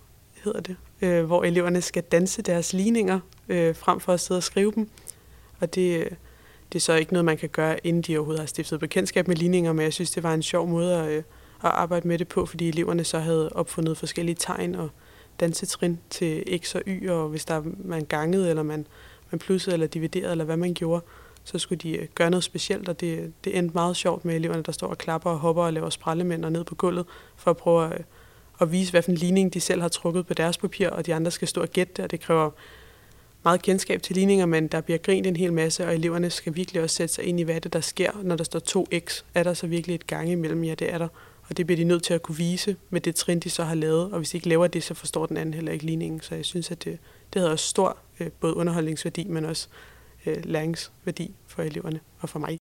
hedder 0.45 0.61
det, 0.61 0.76
øh, 1.02 1.25
hvor 1.25 1.45
eleverne 1.45 1.80
skal 1.83 2.02
danse 2.02 2.42
deres 2.42 2.73
ligninger, 2.73 3.21
øh, 3.49 3.76
frem 3.76 4.00
for 4.00 4.12
at 4.12 4.21
sidde 4.21 4.38
og 4.38 4.42
skrive 4.42 4.73
dem. 4.75 4.90
Og 5.61 5.75
det, 5.75 5.99
øh, 5.99 6.11
det 6.73 6.78
er 6.78 6.80
så 6.80 6.95
ikke 6.95 7.12
noget, 7.12 7.25
man 7.25 7.37
kan 7.37 7.49
gøre, 7.49 7.87
inden 7.87 8.02
de 8.02 8.16
overhovedet 8.16 8.40
har 8.40 8.47
stiftet 8.47 8.80
bekendtskab 8.80 9.28
med 9.28 9.37
ligninger, 9.37 9.73
men 9.73 9.85
jeg 9.85 9.92
synes, 9.92 10.11
det 10.11 10.23
var 10.23 10.35
en 10.35 10.42
sjov 10.42 10.69
måde 10.69 10.97
at, 10.97 11.11
øh, 11.11 11.23
at 11.64 11.71
arbejde 11.71 12.09
med 12.09 12.19
det 12.19 12.28
på, 12.28 12.47
fordi 12.47 12.69
eleverne 12.69 13.04
så 13.04 13.19
havde 13.19 13.49
opfundet 13.52 13.99
forskellige 13.99 14.37
tegn 14.40 14.75
og 14.75 14.90
dansetrin 15.40 15.99
til 16.11 16.61
x 16.64 16.75
og 16.75 16.82
y, 16.87 17.09
og 17.11 17.28
hvis 17.28 17.44
der 17.44 17.62
man 17.85 18.04
gangede, 18.04 18.50
eller 18.50 18.62
man, 18.62 18.87
man 19.30 19.38
plussede, 19.38 19.75
eller 19.75 19.87
dividerede, 19.87 20.30
eller 20.30 20.44
hvad 20.44 20.56
man 20.56 20.75
gjorde, 20.75 21.04
så 21.44 21.59
skulle 21.59 21.78
de 21.78 21.97
øh, 21.97 22.09
gøre 22.14 22.30
noget 22.30 22.44
specielt, 22.44 22.88
og 22.88 23.00
det, 23.00 23.32
det 23.44 23.59
endte 23.59 23.75
meget 23.75 23.97
sjovt 23.97 24.25
med 24.25 24.35
eleverne, 24.35 24.62
der 24.62 24.73
står 24.73 24.87
og 24.87 24.99
klapper 24.99 25.30
og 25.30 25.38
hopper 25.38 25.62
og 25.62 25.73
laver 25.73 25.90
sprællemænd 25.90 26.44
og 26.44 26.52
ned 26.52 26.64
på 26.64 26.75
gulvet, 26.75 27.06
for 27.37 27.50
at 27.50 27.56
prøve 27.56 27.94
at, 27.94 28.04
at 28.61 28.73
vise, 28.73 28.90
hvad 28.90 29.02
for 29.02 29.11
en 29.11 29.16
ligning 29.16 29.54
de 29.54 29.61
selv 29.61 29.80
har 29.80 29.88
trukket 29.88 30.26
på 30.26 30.35
deres 30.35 30.59
papir, 30.59 30.88
og 30.88 31.06
de 31.06 31.14
andre 31.14 31.30
skal 31.30 31.49
stå 31.49 31.62
og 31.62 31.68
gætte 31.68 31.92
det, 31.97 32.04
og 32.04 32.11
det 32.11 32.20
kræver 32.20 32.50
meget 33.44 33.62
kendskab 33.62 34.02
til 34.02 34.16
ligninger, 34.16 34.47
men 34.47 34.68
der 34.68 34.80
bliver 34.80 34.99
grint 34.99 35.26
en 35.26 35.37
hel 35.37 35.52
masse, 35.52 35.87
og 35.87 35.94
eleverne 35.94 36.30
skal 36.30 36.56
virkelig 36.56 36.82
også 36.82 36.97
sætte 36.97 37.14
sig 37.14 37.25
ind 37.25 37.40
i, 37.40 37.42
hvad 37.42 37.61
det 37.61 37.73
der 37.73 37.80
sker, 37.80 38.11
når 38.23 38.37
der 38.37 38.44
står 38.44 38.61
2x. 38.78 39.23
Er 39.35 39.42
der 39.42 39.54
så 39.54 39.66
virkelig 39.66 39.94
et 39.94 40.06
gang 40.06 40.30
imellem? 40.30 40.64
Ja, 40.64 40.75
det 40.75 40.94
er 40.94 40.99
der. 40.99 41.09
Og 41.50 41.57
det 41.57 41.66
bliver 41.66 41.76
de 41.76 41.85
nødt 41.85 42.02
til 42.02 42.14
at 42.14 42.23
kunne 42.23 42.37
vise 42.37 42.76
med 42.90 43.00
det 43.00 43.14
trin, 43.14 43.40
de 43.40 43.50
så 43.50 43.64
har 43.64 43.75
lavet. 43.75 44.12
Og 44.12 44.19
hvis 44.19 44.30
de 44.30 44.37
ikke 44.37 44.49
laver 44.49 44.66
det, 44.66 44.83
så 44.83 44.95
forstår 44.95 45.26
den 45.26 45.37
anden 45.37 45.54
heller 45.54 45.73
ikke 45.73 45.87
ligningen. 45.87 46.21
Så 46.21 46.35
jeg 46.35 46.45
synes, 46.45 46.71
at 46.71 46.85
det, 46.85 46.99
det 47.33 47.40
havde 47.40 47.52
også 47.52 47.69
stor 47.69 47.97
øh, 48.21 48.30
både 48.30 48.57
underholdningsværdi, 48.57 49.25
men 49.25 49.45
også 49.45 49.69
øh, 50.26 50.45
læringsværdi 50.45 51.35
for 51.47 51.62
eleverne 51.62 52.00
og 52.21 52.28
for 52.28 52.38
mig. 52.38 52.59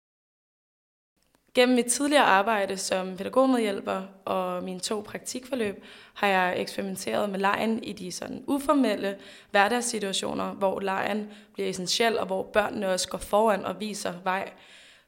Gennem 1.54 1.76
mit 1.76 1.86
tidligere 1.86 2.24
arbejde 2.24 2.76
som 2.76 3.16
pædagogmedhjælper 3.16 4.02
og 4.24 4.64
mine 4.64 4.80
to 4.80 5.00
praktikforløb 5.06 5.84
har 6.14 6.26
jeg 6.26 6.54
eksperimenteret 6.60 7.30
med 7.30 7.38
lejen 7.38 7.84
i 7.84 7.92
de 7.92 8.12
sådan 8.12 8.44
uformelle 8.46 9.16
hverdagssituationer, 9.50 10.52
hvor 10.52 10.80
lejen 10.80 11.30
bliver 11.52 11.68
essentiel, 11.68 12.18
og 12.18 12.26
hvor 12.26 12.42
børnene 12.42 12.88
også 12.88 13.08
går 13.08 13.18
foran 13.18 13.64
og 13.64 13.80
viser 13.80 14.14
vej. 14.24 14.52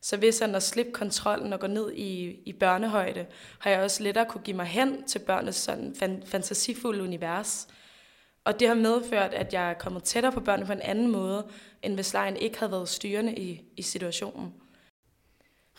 Så 0.00 0.16
hvis 0.16 0.38
han 0.38 0.54
at 0.54 0.62
slippe 0.62 0.92
kontrollen 0.92 1.52
og 1.52 1.60
gå 1.60 1.66
ned 1.66 1.92
i, 1.92 2.40
i 2.46 2.52
børnehøjde, 2.52 3.26
har 3.58 3.70
jeg 3.70 3.80
også 3.80 4.02
lettere 4.02 4.26
kunne 4.26 4.42
give 4.44 4.56
mig 4.56 4.66
hen 4.66 5.04
til 5.04 5.18
børnenes 5.18 5.56
sådan 5.56 5.94
fan, 5.98 6.22
fantasifulde 6.26 7.02
univers. 7.02 7.68
Og 8.44 8.60
det 8.60 8.68
har 8.68 8.74
medført, 8.74 9.34
at 9.34 9.52
jeg 9.52 9.70
er 9.70 9.74
kommet 9.74 10.02
tættere 10.02 10.32
på 10.32 10.40
børnene 10.40 10.66
på 10.66 10.72
en 10.72 10.80
anden 10.80 11.08
måde, 11.08 11.46
end 11.82 11.94
hvis 11.94 12.12
lejen 12.12 12.36
ikke 12.36 12.58
havde 12.58 12.72
været 12.72 12.88
styrende 12.88 13.34
i, 13.34 13.62
i 13.76 13.82
situationen. 13.82 14.54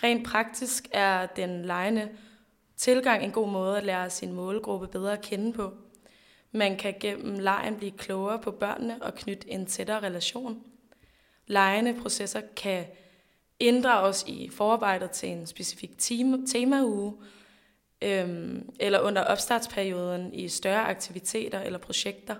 Rent 0.04 0.28
praktisk 0.28 0.88
er 0.92 1.26
den 1.26 1.66
lejende 1.66 2.10
tilgang 2.78 3.24
en 3.24 3.32
god 3.32 3.50
måde 3.50 3.78
at 3.78 3.84
lære 3.84 4.10
sin 4.10 4.34
målgruppe 4.34 4.88
bedre 4.88 5.14
at 5.14 5.22
kende 5.22 5.54
på. 5.54 5.74
Man 6.52 6.78
kan 6.78 6.96
gennem 7.00 7.40
lejen 7.40 7.76
blive 7.78 7.92
klogere 7.92 8.40
på 8.40 8.52
børnene 8.52 9.04
og 9.04 9.16
knytte 9.16 9.52
en 9.52 9.66
tættere 9.66 10.00
relation. 10.00 10.64
Lejende 11.48 12.02
processer 12.02 12.42
kan 12.56 12.86
inddrages 13.60 14.24
i 14.28 14.50
forarbejdet 14.50 15.12
til 15.12 15.30
en 15.30 15.48
specifik 15.48 15.92
tema, 15.98 16.38
temauge, 16.48 17.14
øhm, 18.02 18.70
eller 18.80 19.00
under 19.00 19.24
opstartsperioden 19.24 20.34
i 20.34 20.48
større 20.48 20.88
aktiviteter 20.88 21.62
eller 21.62 21.80
projekter. 21.80 22.36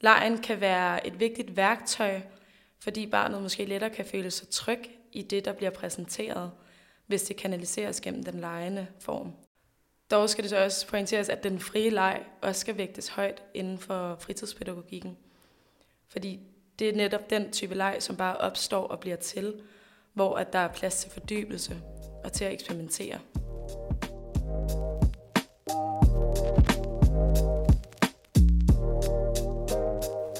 Lejen 0.00 0.38
kan 0.38 0.60
være 0.60 1.06
et 1.06 1.20
vigtigt 1.20 1.56
værktøj, 1.56 2.20
fordi 2.80 3.06
barnet 3.06 3.42
måske 3.42 3.64
lettere 3.64 3.90
kan 3.90 4.04
føle 4.04 4.30
sig 4.30 4.48
tryg 4.48 4.90
i 5.12 5.22
det, 5.22 5.44
der 5.44 5.52
bliver 5.52 5.70
præsenteret, 5.70 6.50
hvis 7.06 7.22
det 7.22 7.36
kanaliseres 7.36 8.00
gennem 8.00 8.22
den 8.22 8.40
lejende 8.40 8.86
form. 9.00 9.32
Dog 10.10 10.30
skal 10.30 10.44
det 10.44 10.50
så 10.50 10.64
også 10.64 10.86
pointeres, 10.86 11.28
at 11.28 11.42
den 11.42 11.60
frie 11.60 11.90
leg 11.90 12.22
også 12.42 12.60
skal 12.60 12.76
vægtes 12.76 13.08
højt 13.08 13.42
inden 13.54 13.78
for 13.78 14.16
fritidspædagogikken. 14.20 15.16
Fordi 16.08 16.40
det 16.78 16.88
er 16.88 16.96
netop 16.96 17.30
den 17.30 17.52
type 17.52 17.74
leg, 17.74 17.96
som 18.00 18.16
bare 18.16 18.36
opstår 18.36 18.86
og 18.86 19.00
bliver 19.00 19.16
til, 19.16 19.62
hvor 20.14 20.36
at 20.36 20.52
der 20.52 20.58
er 20.58 20.68
plads 20.68 21.00
til 21.00 21.10
fordybelse 21.10 21.76
og 22.24 22.32
til 22.32 22.44
at 22.44 22.52
eksperimentere. 22.52 23.18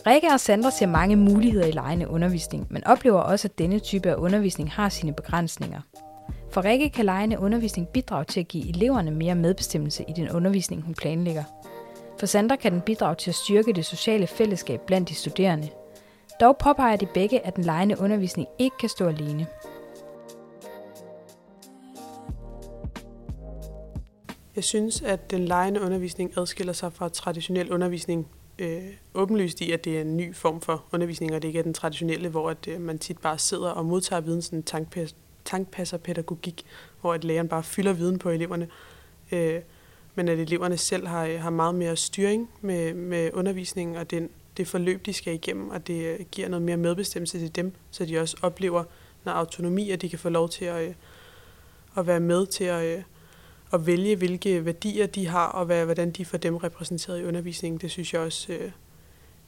Rikke 0.07 0.29
og 0.33 0.41
Sandra 0.41 0.71
ser 0.71 0.87
mange 0.87 1.17
muligheder 1.17 1.67
i 1.67 1.71
lejende 1.71 2.09
undervisning, 2.09 2.67
men 2.71 2.87
oplever 2.87 3.21
også, 3.21 3.49
at 3.49 3.59
denne 3.59 3.79
type 3.79 4.11
af 4.11 4.15
undervisning 4.15 4.73
har 4.73 4.89
sine 4.89 5.13
begrænsninger. 5.13 5.81
For 6.51 6.65
Rikke 6.65 6.91
kan 6.91 7.05
lejende 7.05 7.39
undervisning 7.39 7.89
bidrage 7.89 8.25
til 8.25 8.41
at 8.41 8.49
give 8.49 8.69
eleverne 8.69 9.11
mere 9.11 9.35
medbestemmelse 9.35 10.05
i 10.09 10.13
den 10.13 10.31
undervisning, 10.31 10.83
hun 10.83 10.95
planlægger. 10.95 11.45
For 12.19 12.27
Sandra 12.27 12.57
kan 12.57 12.73
den 12.73 12.81
bidrage 12.81 13.15
til 13.15 13.31
at 13.31 13.35
styrke 13.35 13.73
det 13.73 13.87
sociale 13.87 14.27
fællesskab 14.27 14.81
blandt 14.87 15.09
de 15.09 15.15
studerende. 15.15 15.69
Dog 16.41 16.57
påpeger 16.57 16.97
de 16.97 17.07
begge, 17.07 17.47
at 17.47 17.57
den 17.57 17.65
lejende 17.65 18.01
undervisning 18.01 18.49
ikke 18.59 18.77
kan 18.81 18.89
stå 18.89 19.09
alene. 19.09 19.47
Jeg 24.57 24.65
synes, 24.65 25.03
at 25.03 25.31
den 25.31 25.45
lejende 25.45 25.81
undervisning 25.81 26.39
adskiller 26.39 26.73
sig 26.73 26.93
fra 26.93 27.09
traditionel 27.09 27.73
undervisning 27.73 28.29
øh, 28.59 28.83
åbenlyst 29.15 29.61
i, 29.61 29.73
at 29.73 29.85
det 29.85 29.97
er 29.97 30.01
en 30.01 30.17
ny 30.17 30.35
form 30.35 30.61
for 30.61 30.85
undervisning, 30.93 31.35
og 31.35 31.43
det 31.43 31.49
ikke 31.49 31.59
er 31.59 31.63
den 31.63 31.75
traditionelle, 31.75 32.29
hvor 32.29 32.51
at, 32.51 32.69
øh, 32.69 32.81
man 32.81 32.99
tit 32.99 33.19
bare 33.19 33.39
sidder 33.39 33.71
og 33.71 33.85
modtager 33.85 34.21
viden, 34.21 34.43
sådan 34.43 34.63
tankpas, 34.63 35.17
tankpasserpædagogik, 35.45 36.65
hvor 37.01 37.15
at 37.15 37.25
læreren 37.25 37.49
bare 37.49 37.63
fylder 37.63 37.93
viden 37.93 38.19
på 38.19 38.31
eleverne. 38.31 38.69
Øh, 39.33 39.61
men 40.15 40.29
at 40.29 40.39
eleverne 40.39 40.77
selv 40.77 41.07
har, 41.07 41.25
øh, 41.27 41.41
har 41.41 41.51
meget 41.51 41.75
mere 41.75 41.97
styring 41.97 42.51
med, 42.61 42.95
med 42.95 43.31
undervisningen 43.33 43.97
og 43.97 44.11
den, 44.11 44.31
det 44.57 44.69
forløb, 44.69 45.07
de 45.07 45.13
skal 45.13 45.35
igennem, 45.35 45.71
og 45.71 45.87
det 45.87 46.05
øh, 46.05 46.27
giver 46.33 46.49
noget 46.49 46.63
mere 46.63 46.77
medbestemmelse 46.77 47.39
til 47.39 47.57
dem, 47.57 47.73
så 47.91 48.05
de 48.05 48.19
også 48.19 48.37
oplever 48.43 48.85
noget 49.25 49.39
autonomi, 49.39 49.91
at 49.91 50.03
de 50.03 50.09
kan 50.09 50.19
få 50.19 50.29
lov 50.29 50.49
til 50.49 50.65
at, 50.65 50.89
øh, 50.89 50.95
at 51.97 52.07
være 52.07 52.21
med 52.21 52.47
til 52.47 52.65
at, 52.65 52.97
øh, 52.97 53.03
at 53.73 53.87
vælge, 53.87 54.17
hvilke 54.17 54.65
værdier 54.65 55.07
de 55.07 55.27
har, 55.27 55.47
og 55.47 55.67
hvad, 55.67 55.85
hvordan 55.85 56.11
de 56.11 56.25
får 56.25 56.39
dem 56.39 56.57
repræsenteret 56.57 57.21
i 57.21 57.25
undervisningen. 57.25 57.81
Det 57.81 57.91
synes 57.91 58.13
jeg 58.13 58.21
også 58.21 58.53
øh, 58.53 58.71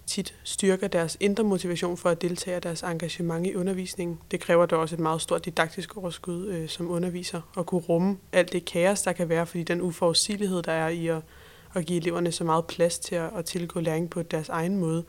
tit 0.07 0.35
styrker 0.45 0.89
deres 0.89 1.17
indre 1.21 1.45
motivation 1.45 1.97
for 1.97 2.11
at 2.11 2.23
deltage 2.23 2.61
deres 2.61 2.83
engagement 2.83 3.47
i 3.47 3.55
undervisningen. 3.55 4.19
Det 4.31 4.41
kræver 4.41 4.67
da 4.67 4.77
også 4.77 4.95
et 4.95 5.01
meget 5.01 5.23
stort 5.23 5.45
didaktisk 5.45 5.97
overskud 5.97 6.47
øh, 6.47 6.69
som 6.69 6.91
underviser, 6.91 7.41
at 7.59 7.67
kunne 7.67 7.81
rumme 7.81 8.19
alt 8.33 8.53
det 8.53 8.65
kaos, 8.65 9.03
der 9.03 9.13
kan 9.13 9.29
være, 9.29 9.47
fordi 9.47 9.63
den 9.63 9.81
uforudsigelighed, 9.81 10.63
der 10.63 10.73
er 10.73 10.89
i 10.89 11.07
at, 11.07 11.23
at 11.77 11.87
give 11.87 11.97
eleverne 11.97 12.33
så 12.33 12.45
meget 12.45 12.67
plads 12.67 12.99
til 12.99 13.15
at, 13.15 13.31
at 13.37 13.45
tilgå 13.45 13.81
læring 13.81 14.11
på 14.11 14.23
deres 14.23 14.49
egen 14.49 14.77
måde, 14.77 15.05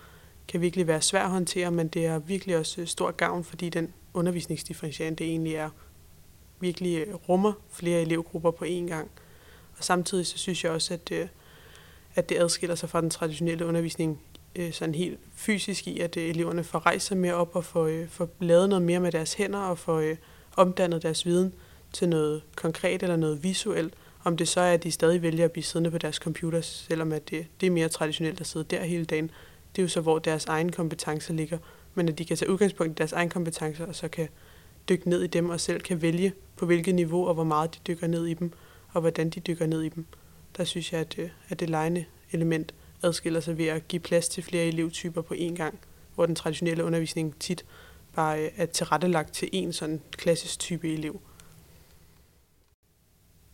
kan 0.47 0.61
virkelig 0.61 0.87
være 0.87 1.01
svært 1.01 1.25
at 1.25 1.31
håndtere, 1.31 1.71
men 1.71 1.87
det 1.87 2.05
er 2.05 2.19
virkelig 2.19 2.57
også 2.57 2.81
øh, 2.81 2.87
stor 2.87 3.11
gavn, 3.11 3.43
fordi 3.43 3.69
den 3.69 3.93
undervisningsdifferentiering, 4.13 5.17
det 5.17 5.27
egentlig 5.27 5.55
er, 5.55 5.69
virkelig 6.59 6.97
øh, 7.07 7.15
rummer 7.15 7.53
flere 7.71 8.01
elevgrupper 8.01 8.51
på 8.51 8.65
én 8.65 8.87
gang. 8.87 9.11
Og 9.77 9.83
samtidig 9.83 10.27
så 10.27 10.37
synes 10.37 10.63
jeg 10.63 10.71
også, 10.71 10.93
at, 10.93 11.11
øh, 11.11 11.27
at 12.15 12.29
det 12.29 12.37
adskiller 12.37 12.75
sig 12.75 12.89
fra 12.89 13.01
den 13.01 13.09
traditionelle 13.09 13.65
undervisning 13.65 14.21
sådan 14.71 14.95
helt 14.95 15.19
fysisk 15.35 15.87
i, 15.87 15.99
at 15.99 16.17
eleverne 16.17 16.63
får 16.63 16.85
rejst 16.85 17.07
sig 17.07 17.17
mere 17.17 17.33
op 17.33 17.55
og 17.55 17.65
får, 17.65 18.05
får 18.09 18.29
lavet 18.39 18.69
noget 18.69 18.81
mere 18.81 18.99
med 18.99 19.11
deres 19.11 19.33
hænder 19.33 19.59
og 19.59 19.77
får 19.77 20.03
omdannet 20.55 21.03
deres 21.03 21.25
viden 21.25 21.53
til 21.93 22.09
noget 22.09 22.43
konkret 22.55 23.03
eller 23.03 23.15
noget 23.15 23.43
visuelt. 23.43 23.93
Om 24.27 24.37
det 24.37 24.47
så 24.47 24.61
er, 24.61 24.73
at 24.73 24.83
de 24.83 24.91
stadig 24.91 25.21
vælger 25.21 25.45
at 25.45 25.51
blive 25.51 25.63
siddende 25.63 25.91
på 25.91 25.97
deres 25.97 26.15
computer, 26.15 26.61
selvom 26.61 27.11
at 27.11 27.29
det, 27.29 27.47
det 27.61 27.67
er 27.67 27.71
mere 27.71 27.89
traditionelt 27.89 28.41
at 28.41 28.47
sidde 28.47 28.65
der 28.69 28.83
hele 28.83 29.05
dagen. 29.05 29.31
Det 29.75 29.81
er 29.81 29.83
jo 29.83 29.89
så, 29.89 30.01
hvor 30.01 30.19
deres 30.19 30.45
egen 30.45 30.71
kompetencer 30.71 31.33
ligger. 31.33 31.57
Men 31.95 32.09
at 32.09 32.17
de 32.17 32.25
kan 32.25 32.37
tage 32.37 32.51
udgangspunkt 32.51 32.91
i 32.91 32.95
deres 32.95 33.11
egen 33.11 33.29
kompetencer, 33.29 33.85
og 33.85 33.95
så 33.95 34.07
kan 34.07 34.27
dykke 34.89 35.09
ned 35.09 35.23
i 35.23 35.27
dem 35.27 35.49
og 35.49 35.59
selv 35.59 35.81
kan 35.81 36.01
vælge, 36.01 36.33
på 36.57 36.65
hvilket 36.65 36.95
niveau 36.95 37.27
og 37.27 37.33
hvor 37.33 37.43
meget 37.43 37.73
de 37.73 37.79
dykker 37.87 38.07
ned 38.07 38.25
i 38.25 38.33
dem, 38.33 38.51
og 38.93 39.01
hvordan 39.01 39.29
de 39.29 39.39
dykker 39.39 39.65
ned 39.65 39.81
i 39.81 39.89
dem. 39.89 40.05
Der 40.57 40.63
synes 40.63 40.93
jeg, 40.93 41.01
at, 41.01 41.15
øh, 41.17 41.29
at 41.49 41.59
det 41.59 41.69
lejende 41.69 42.05
element 42.31 42.73
adskiller 43.03 43.39
sig 43.39 43.57
ved 43.57 43.65
at 43.67 43.87
give 43.87 43.99
plads 43.99 44.29
til 44.29 44.43
flere 44.43 44.65
elevtyper 44.65 45.21
på 45.21 45.33
én 45.33 45.55
gang, 45.55 45.79
hvor 46.15 46.25
den 46.25 46.35
traditionelle 46.35 46.83
undervisning 46.83 47.35
tit 47.39 47.65
bare 48.15 48.43
øh, 48.43 48.49
er 48.57 48.65
tilrettelagt 48.65 49.33
til 49.33 49.49
en 49.51 49.73
sådan 49.73 50.01
klassisk 50.11 50.59
type 50.59 50.93
elev. 50.93 51.21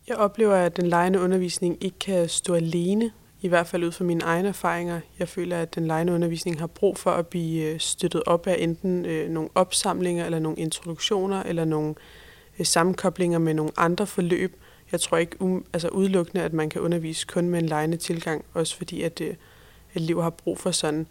Jeg 0.08 0.16
oplever, 0.16 0.54
at 0.54 0.76
den 0.76 0.86
lejende 0.86 1.20
undervisning 1.20 1.84
ikke 1.84 1.98
kan 1.98 2.28
stå 2.28 2.54
alene 2.54 3.10
i 3.40 3.48
hvert 3.48 3.66
fald 3.66 3.84
ud 3.84 3.92
fra 3.92 4.04
mine 4.04 4.24
egne 4.24 4.48
erfaringer. 4.48 5.00
Jeg 5.18 5.28
føler, 5.28 5.58
at 5.58 5.74
den 5.74 5.86
lejende 5.86 6.12
undervisning 6.12 6.60
har 6.60 6.66
brug 6.66 6.98
for 6.98 7.10
at 7.10 7.26
blive 7.26 7.72
øh, 7.72 7.80
støttet 7.80 8.22
op 8.26 8.46
af 8.46 8.56
enten 8.58 9.06
øh, 9.06 9.30
nogle 9.30 9.50
opsamlinger, 9.54 10.24
eller 10.24 10.38
nogle 10.38 10.58
introduktioner, 10.58 11.42
eller 11.42 11.64
nogle 11.64 11.94
øh, 12.58 12.66
sammenkoblinger 12.66 13.38
med 13.38 13.54
nogle 13.54 13.72
andre 13.76 14.06
forløb. 14.06 14.56
Jeg 14.92 15.00
tror 15.00 15.16
ikke 15.16 15.42
um, 15.42 15.64
altså 15.72 15.88
udelukkende, 15.88 16.44
at 16.44 16.52
man 16.52 16.70
kan 16.70 16.80
undervise 16.80 17.26
kun 17.26 17.48
med 17.48 17.58
en 17.58 17.66
lejende 17.66 17.96
tilgang, 17.96 18.44
også 18.54 18.76
fordi 18.76 19.02
at 19.02 19.20
øh, 19.20 19.34
elever 19.94 20.22
har 20.22 20.30
brug 20.30 20.58
for 20.58 20.70
sådan 20.70 21.06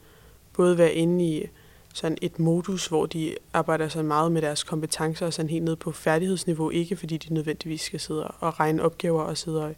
både 0.54 0.78
være 0.78 0.94
inde 0.94 1.26
i 1.26 1.48
sådan 1.94 2.18
et 2.22 2.40
modus, 2.40 2.88
hvor 2.88 3.06
de 3.06 3.36
arbejder 3.54 3.88
så 3.88 4.04
meget 4.04 4.32
med 4.32 4.42
deres 4.42 4.64
kompetencer 4.64 5.26
og 5.26 5.34
sådan 5.34 5.50
helt 5.50 5.64
ned 5.64 5.76
på 5.76 5.92
færdighedsniveau, 5.92 6.70
ikke 6.70 6.96
fordi 6.96 7.18
de 7.18 7.34
nødvendigvis 7.34 7.82
skal 7.82 8.00
sidde 8.00 8.28
og 8.28 8.60
regne 8.60 8.84
opgaver 8.84 9.22
og 9.22 9.38
sidde 9.38 9.66
og 9.66 9.76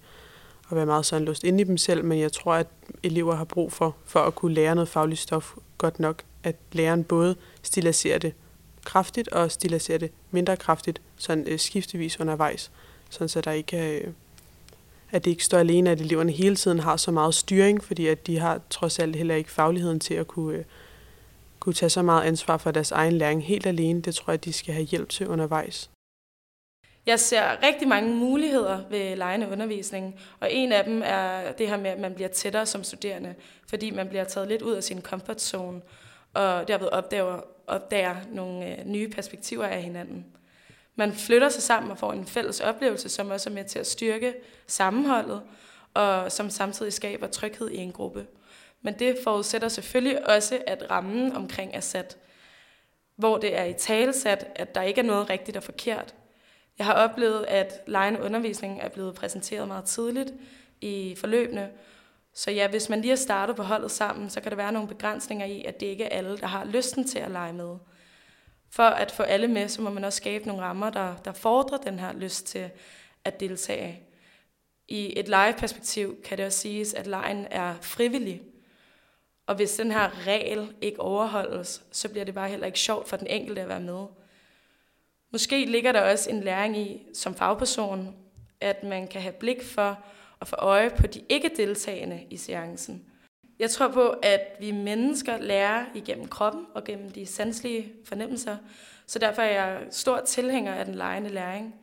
og 0.69 0.75
være 0.75 0.85
meget 0.85 1.05
sådan 1.05 1.25
låst 1.25 1.43
inde 1.43 1.61
i 1.61 1.63
dem 1.63 1.77
selv, 1.77 2.05
men 2.05 2.19
jeg 2.19 2.31
tror, 2.31 2.53
at 2.53 2.67
elever 3.03 3.35
har 3.35 3.43
brug 3.43 3.71
for, 3.71 3.95
for 4.05 4.19
at 4.19 4.35
kunne 4.35 4.53
lære 4.53 4.75
noget 4.75 4.87
fagligt 4.87 5.21
stof 5.21 5.53
godt 5.77 5.99
nok, 5.99 6.23
at 6.43 6.55
læreren 6.71 7.03
både 7.03 7.35
stilaserer 7.61 8.17
det 8.17 8.33
kraftigt 8.85 9.27
og 9.27 9.51
stilaserer 9.51 9.97
det 9.97 10.11
mindre 10.31 10.57
kraftigt, 10.57 11.01
sådan 11.17 11.47
øh, 11.47 11.59
skiftevis 11.59 12.19
undervejs, 12.19 12.71
sådan 13.09 13.29
så 13.29 13.41
der 13.41 13.51
ikke 13.51 13.77
er, 13.77 13.99
øh, 13.99 14.13
at 15.11 15.25
det 15.25 15.31
ikke 15.31 15.43
står 15.43 15.57
alene, 15.57 15.89
at 15.89 16.01
eleverne 16.01 16.31
hele 16.31 16.55
tiden 16.55 16.79
har 16.79 16.97
så 16.97 17.11
meget 17.11 17.35
styring, 17.35 17.83
fordi 17.83 18.07
at 18.07 18.27
de 18.27 18.39
har 18.39 18.61
trods 18.69 18.99
alt 18.99 19.15
heller 19.15 19.35
ikke 19.35 19.51
fagligheden 19.51 19.99
til 19.99 20.13
at 20.13 20.27
kunne, 20.27 20.57
øh, 20.57 20.63
kunne 21.65 21.73
tage 21.73 21.89
så 21.89 22.01
meget 22.01 22.23
ansvar 22.23 22.57
for 22.57 22.71
deres 22.71 22.91
egen 22.91 23.13
læring 23.13 23.43
helt 23.43 23.65
alene. 23.65 24.01
Det 24.01 24.15
tror 24.15 24.33
jeg, 24.33 24.45
de 24.45 24.53
skal 24.53 24.73
have 24.73 24.85
hjælp 24.85 25.09
til 25.09 25.27
undervejs. 25.27 25.89
Jeg 27.05 27.19
ser 27.19 27.63
rigtig 27.63 27.87
mange 27.87 28.15
muligheder 28.15 28.83
ved 28.89 29.15
lejende 29.15 29.49
undervisning, 29.49 30.19
og 30.39 30.47
en 30.51 30.71
af 30.71 30.83
dem 30.83 31.01
er 31.05 31.51
det 31.51 31.69
her 31.69 31.77
med, 31.77 31.89
at 31.89 31.99
man 31.99 32.13
bliver 32.13 32.27
tættere 32.27 32.65
som 32.65 32.83
studerende, 32.83 33.35
fordi 33.69 33.91
man 33.91 34.07
bliver 34.09 34.23
taget 34.23 34.47
lidt 34.47 34.61
ud 34.61 34.73
af 34.73 34.83
sin 34.83 35.01
comfort 35.01 35.41
zone, 35.41 35.81
og 36.33 36.67
derved 36.67 36.87
opdager, 36.87 37.39
opdager 37.67 38.15
nogle 38.31 38.79
øh, 38.79 38.85
nye 38.85 39.09
perspektiver 39.09 39.65
af 39.65 39.81
hinanden. 39.81 40.25
Man 40.95 41.13
flytter 41.13 41.49
sig 41.49 41.63
sammen 41.63 41.91
og 41.91 41.97
får 41.97 42.13
en 42.13 42.25
fælles 42.25 42.59
oplevelse, 42.59 43.09
som 43.09 43.29
også 43.29 43.49
er 43.49 43.53
med 43.53 43.63
til 43.63 43.79
at 43.79 43.87
styrke 43.87 44.33
sammenholdet, 44.67 45.41
og 45.93 46.31
som 46.31 46.49
samtidig 46.49 46.93
skaber 46.93 47.27
tryghed 47.27 47.69
i 47.69 47.77
en 47.77 47.91
gruppe. 47.91 48.25
Men 48.85 48.99
det 48.99 49.17
forudsætter 49.23 49.67
selvfølgelig 49.67 50.27
også, 50.27 50.61
at 50.67 50.91
rammen 50.91 51.35
omkring 51.35 51.75
er 51.75 51.79
sat, 51.79 52.17
hvor 53.15 53.37
det 53.37 53.57
er 53.57 53.63
i 53.63 53.73
talesat, 53.73 54.47
at 54.55 54.75
der 54.75 54.81
ikke 54.81 55.01
er 55.01 55.05
noget 55.05 55.29
rigtigt 55.29 55.57
og 55.57 55.63
forkert, 55.63 56.15
Jeg 56.77 56.85
har 56.85 56.93
oplevet, 56.93 57.45
at 57.45 57.81
lejende 57.87 58.21
undervisning 58.21 58.81
er 58.81 58.89
blevet 58.89 59.15
præsenteret 59.15 59.67
meget 59.67 59.85
tidligt 59.85 60.33
i 60.81 61.15
forløbene. 61.17 61.69
Så 62.33 62.51
ja, 62.51 62.67
hvis 62.67 62.89
man 62.89 63.01
lige 63.01 63.09
har 63.09 63.15
startet 63.15 63.55
på 63.55 63.63
holdet 63.63 63.91
sammen, 63.91 64.29
så 64.29 64.41
kan 64.41 64.51
der 64.51 64.57
være 64.57 64.71
nogle 64.71 64.87
begrænsninger 64.87 65.45
i, 65.45 65.63
at 65.63 65.79
det 65.79 65.85
ikke 65.85 66.03
er 66.03 66.17
alle, 66.17 66.37
der 66.37 66.47
har 66.47 66.65
lysten 66.65 67.07
til 67.07 67.19
at 67.19 67.31
lege 67.31 67.53
med. 67.53 67.77
For 68.69 68.83
at 68.83 69.11
få 69.11 69.23
alle 69.23 69.47
med, 69.47 69.67
så 69.67 69.81
må 69.81 69.89
man 69.89 70.03
også 70.03 70.17
skabe 70.17 70.47
nogle 70.47 70.63
rammer, 70.63 70.89
der, 70.89 71.15
der 71.25 71.31
fordrer 71.31 71.77
den 71.77 71.99
her 71.99 72.13
lyst 72.13 72.47
til 72.47 72.69
at 73.25 73.39
deltage. 73.39 74.03
I 74.87 75.19
et 75.19 75.27
legeperspektiv 75.27 76.21
kan 76.23 76.37
det 76.37 76.45
også 76.45 76.59
siges, 76.59 76.93
at 76.93 77.07
lejen 77.07 77.47
er 77.51 77.75
frivillig. 77.81 78.41
Og 79.47 79.55
hvis 79.55 79.75
den 79.75 79.91
her 79.91 80.27
regel 80.27 80.73
ikke 80.81 80.99
overholdes, 80.99 81.83
så 81.91 82.09
bliver 82.09 82.25
det 82.25 82.33
bare 82.33 82.49
heller 82.49 82.65
ikke 82.65 82.79
sjovt 82.79 83.09
for 83.09 83.17
den 83.17 83.27
enkelte 83.27 83.61
at 83.61 83.69
være 83.69 83.79
med. 83.79 84.05
Måske 85.31 85.65
ligger 85.65 85.91
der 85.91 86.01
også 86.01 86.29
en 86.29 86.41
læring 86.41 86.77
i, 86.77 87.01
som 87.13 87.35
fagperson, 87.35 88.15
at 88.61 88.83
man 88.83 89.07
kan 89.07 89.21
have 89.21 89.33
blik 89.33 89.63
for 89.63 89.99
og 90.39 90.47
få 90.47 90.55
øje 90.55 90.89
på 90.89 91.07
de 91.07 91.21
ikke 91.29 91.51
deltagende 91.57 92.23
i 92.29 92.37
seancen. 92.37 93.05
Jeg 93.59 93.69
tror 93.69 93.87
på, 93.87 94.09
at 94.09 94.57
vi 94.59 94.71
mennesker 94.71 95.37
lærer 95.37 95.85
igennem 95.95 96.27
kroppen 96.27 96.65
og 96.73 96.83
gennem 96.83 97.09
de 97.11 97.25
sanselige 97.25 97.93
fornemmelser, 98.05 98.57
så 99.07 99.19
derfor 99.19 99.41
er 99.41 99.51
jeg 99.51 99.81
stor 99.91 100.19
tilhænger 100.19 100.73
af 100.73 100.85
den 100.85 100.95
lejende 100.95 101.29
læring. 101.29 101.75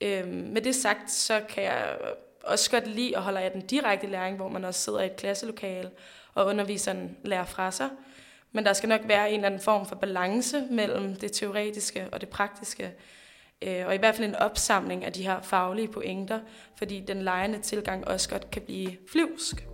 Øhm, 0.00 0.28
med 0.28 0.62
det 0.62 0.74
sagt, 0.74 1.10
så 1.10 1.40
kan 1.48 1.64
jeg 1.64 1.98
også 2.44 2.70
godt 2.70 2.86
lide 2.86 3.16
at 3.16 3.22
holde 3.22 3.40
af 3.40 3.50
den 3.50 3.60
direkte 3.60 4.06
læring, 4.06 4.36
hvor 4.36 4.48
man 4.48 4.64
også 4.64 4.80
sidder 4.80 5.00
i 5.00 5.06
et 5.06 5.16
klasselokale, 5.16 5.90
og 6.36 6.46
underviseren 6.46 7.16
lærer 7.24 7.44
fra 7.44 7.70
sig. 7.70 7.88
Men 8.52 8.64
der 8.64 8.72
skal 8.72 8.88
nok 8.88 9.00
være 9.04 9.28
en 9.28 9.34
eller 9.34 9.46
anden 9.46 9.60
form 9.60 9.86
for 9.86 9.96
balance 9.96 10.62
mellem 10.70 11.16
det 11.16 11.32
teoretiske 11.32 12.08
og 12.12 12.20
det 12.20 12.28
praktiske. 12.28 12.92
Øh, 13.62 13.86
og 13.86 13.94
i 13.94 13.98
hvert 13.98 14.14
fald 14.14 14.28
en 14.28 14.34
opsamling 14.34 15.04
af 15.04 15.12
de 15.12 15.22
her 15.22 15.40
faglige 15.40 15.88
pointer, 15.88 16.40
fordi 16.78 17.00
den 17.00 17.22
lejende 17.22 17.58
tilgang 17.58 18.08
også 18.08 18.28
godt 18.28 18.50
kan 18.50 18.62
blive 18.62 18.96
flyvsk. 19.12 19.66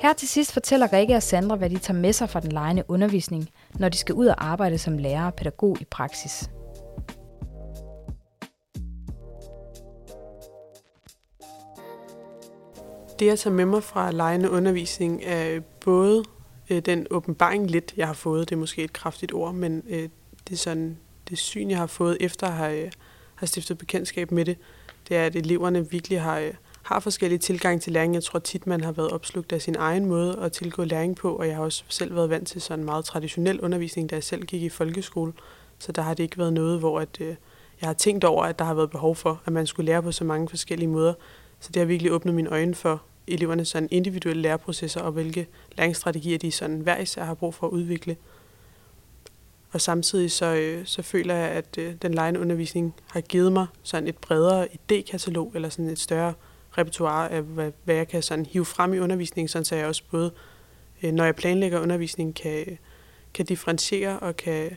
Her 0.00 0.12
til 0.12 0.28
sidst 0.28 0.52
fortæller 0.52 0.92
Rikke 0.92 1.14
og 1.14 1.22
Sandra, 1.22 1.56
hvad 1.56 1.70
de 1.70 1.78
tager 1.78 1.98
med 1.98 2.12
sig 2.12 2.30
fra 2.30 2.40
den 2.40 2.52
lejende 2.52 2.84
undervisning, 2.88 3.48
når 3.74 3.88
de 3.88 3.98
skal 3.98 4.14
ud 4.14 4.26
og 4.26 4.44
arbejde 4.44 4.78
som 4.78 4.98
lærer 4.98 5.26
og 5.26 5.34
pædagog 5.34 5.76
i 5.80 5.84
praksis. 5.84 6.50
Det, 13.22 13.28
jeg 13.28 13.38
tager 13.38 13.54
med 13.54 13.64
mig 13.64 13.82
fra 13.82 14.10
lejende 14.10 14.50
undervisning, 14.50 15.22
er 15.24 15.60
både 15.84 16.24
øh, 16.70 16.78
den 16.78 17.06
åbenbaring 17.10 17.70
lidt, 17.70 17.94
jeg 17.96 18.06
har 18.06 18.14
fået. 18.14 18.50
Det 18.50 18.56
er 18.56 18.60
måske 18.60 18.84
et 18.84 18.92
kraftigt 18.92 19.32
ord, 19.32 19.54
men 19.54 19.82
øh, 19.88 20.08
det 20.48 20.52
er 20.52 20.56
sådan 20.56 20.98
det 21.28 21.38
syn, 21.38 21.70
jeg 21.70 21.78
har 21.78 21.86
fået 21.86 22.16
efter 22.20 22.46
at 22.46 22.52
have, 22.52 22.86
øh, 22.86 22.92
have 23.34 23.46
stiftet 23.46 23.78
bekendtskab 23.78 24.30
med 24.30 24.44
det. 24.44 24.56
Det 25.08 25.16
er, 25.16 25.26
at 25.26 25.36
eleverne 25.36 25.90
virkelig 25.90 26.20
har, 26.20 26.38
øh, 26.38 26.54
har 26.82 27.00
forskellige 27.00 27.38
tilgang 27.38 27.82
til 27.82 27.92
læring. 27.92 28.14
Jeg 28.14 28.24
tror 28.24 28.38
tit, 28.38 28.66
man 28.66 28.84
har 28.84 28.92
været 28.92 29.10
opslugt 29.10 29.52
af 29.52 29.62
sin 29.62 29.76
egen 29.78 30.06
måde 30.06 30.38
at 30.38 30.52
tilgå 30.52 30.84
læring 30.84 31.16
på, 31.16 31.36
og 31.36 31.46
jeg 31.46 31.56
har 31.56 31.62
også 31.62 31.84
selv 31.88 32.14
været 32.14 32.30
vant 32.30 32.48
til 32.48 32.60
sådan 32.60 32.84
meget 32.84 33.04
traditionel 33.04 33.60
undervisning, 33.60 34.10
da 34.10 34.14
jeg 34.14 34.24
selv 34.24 34.42
gik 34.42 34.62
i 34.62 34.68
folkeskole. 34.68 35.32
Så 35.78 35.92
der 35.92 36.02
har 36.02 36.14
det 36.14 36.22
ikke 36.22 36.38
været 36.38 36.52
noget, 36.52 36.78
hvor 36.78 37.00
at, 37.00 37.20
øh, 37.20 37.34
jeg 37.80 37.88
har 37.88 37.94
tænkt 37.94 38.24
over, 38.24 38.44
at 38.44 38.58
der 38.58 38.64
har 38.64 38.74
været 38.74 38.90
behov 38.90 39.16
for, 39.16 39.42
at 39.44 39.52
man 39.52 39.66
skulle 39.66 39.86
lære 39.86 40.02
på 40.02 40.12
så 40.12 40.24
mange 40.24 40.48
forskellige 40.48 40.88
måder. 40.88 41.14
Så 41.60 41.68
det 41.74 41.80
har 41.80 41.86
virkelig 41.86 42.12
åbnet 42.12 42.34
mine 42.34 42.50
øjne 42.50 42.74
for 42.74 43.02
elevernes 43.26 43.68
sådan 43.68 43.88
individuelle 43.90 44.42
læreprocesser, 44.42 45.00
og 45.00 45.12
hvilke 45.12 45.46
læringsstrategier 45.78 46.38
de 46.38 46.50
sådan 46.50 46.80
hver 46.80 46.98
især 46.98 47.24
har 47.24 47.34
brug 47.34 47.54
for 47.54 47.66
at 47.66 47.70
udvikle. 47.70 48.16
Og 49.72 49.80
samtidig 49.80 50.30
så, 50.30 50.54
øh, 50.54 50.86
så 50.86 51.02
føler 51.02 51.34
jeg, 51.34 51.48
at 51.50 51.78
øh, 51.78 51.94
den 52.02 52.14
lejende 52.14 52.40
undervisning 52.40 52.94
har 53.06 53.20
givet 53.20 53.52
mig 53.52 53.66
sådan 53.82 54.08
et 54.08 54.16
bredere 54.16 54.68
idékatalog, 54.72 55.54
eller 55.54 55.68
sådan 55.68 55.88
et 55.88 55.98
større 55.98 56.34
repertoire 56.78 57.30
af, 57.30 57.42
hvad, 57.42 57.72
hvad 57.84 57.94
jeg 57.94 58.08
kan 58.08 58.22
sådan 58.22 58.46
hive 58.46 58.64
frem 58.64 58.94
i 58.94 58.98
undervisningen, 58.98 59.48
sådan 59.48 59.64
så 59.64 59.76
jeg 59.76 59.86
også 59.86 60.02
både, 60.10 60.32
øh, 61.02 61.12
når 61.12 61.24
jeg 61.24 61.36
planlægger 61.36 61.80
undervisning, 61.80 62.34
kan, 62.34 62.78
kan 63.34 63.46
differentiere 63.46 64.18
og 64.18 64.36
kan, 64.36 64.70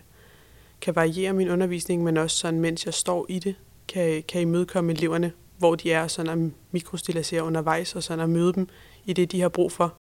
kan 0.82 0.96
variere 0.96 1.34
min 1.34 1.50
undervisning, 1.50 2.04
men 2.04 2.18
også 2.18 2.38
sådan, 2.38 2.60
mens 2.60 2.86
jeg 2.86 2.94
står 2.94 3.26
i 3.30 3.40
det, 3.40 3.56
kan, 3.88 4.24
kan 4.28 4.42
imødekomme 4.42 4.92
eleverne, 4.92 5.32
hvor 5.58 5.76
de 5.76 5.92
er, 5.92 6.08
sådan 6.08 6.46
at 6.46 6.52
mikrostilisere 6.72 7.44
undervejs, 7.44 7.96
og 7.96 8.04
sådan 8.04 8.24
at 8.24 8.30
møde 8.30 8.54
dem 8.54 8.68
i 9.06 9.14
det, 9.14 9.32
de 9.32 9.42
har 9.42 9.50
brug 9.50 9.72
for. 9.72 9.98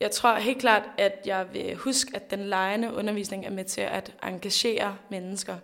Jeg 0.00 0.10
tror 0.10 0.34
helt 0.36 0.58
klart, 0.58 0.82
at 0.98 1.12
jeg 1.26 1.46
vil 1.52 1.76
huske, 1.76 2.16
at 2.16 2.30
den 2.30 2.40
lejende 2.40 2.94
undervisning 2.94 3.46
er 3.46 3.50
med 3.50 3.64
til 3.64 3.80
at 3.80 4.16
engagere 4.22 4.96
mennesker, 5.10 5.56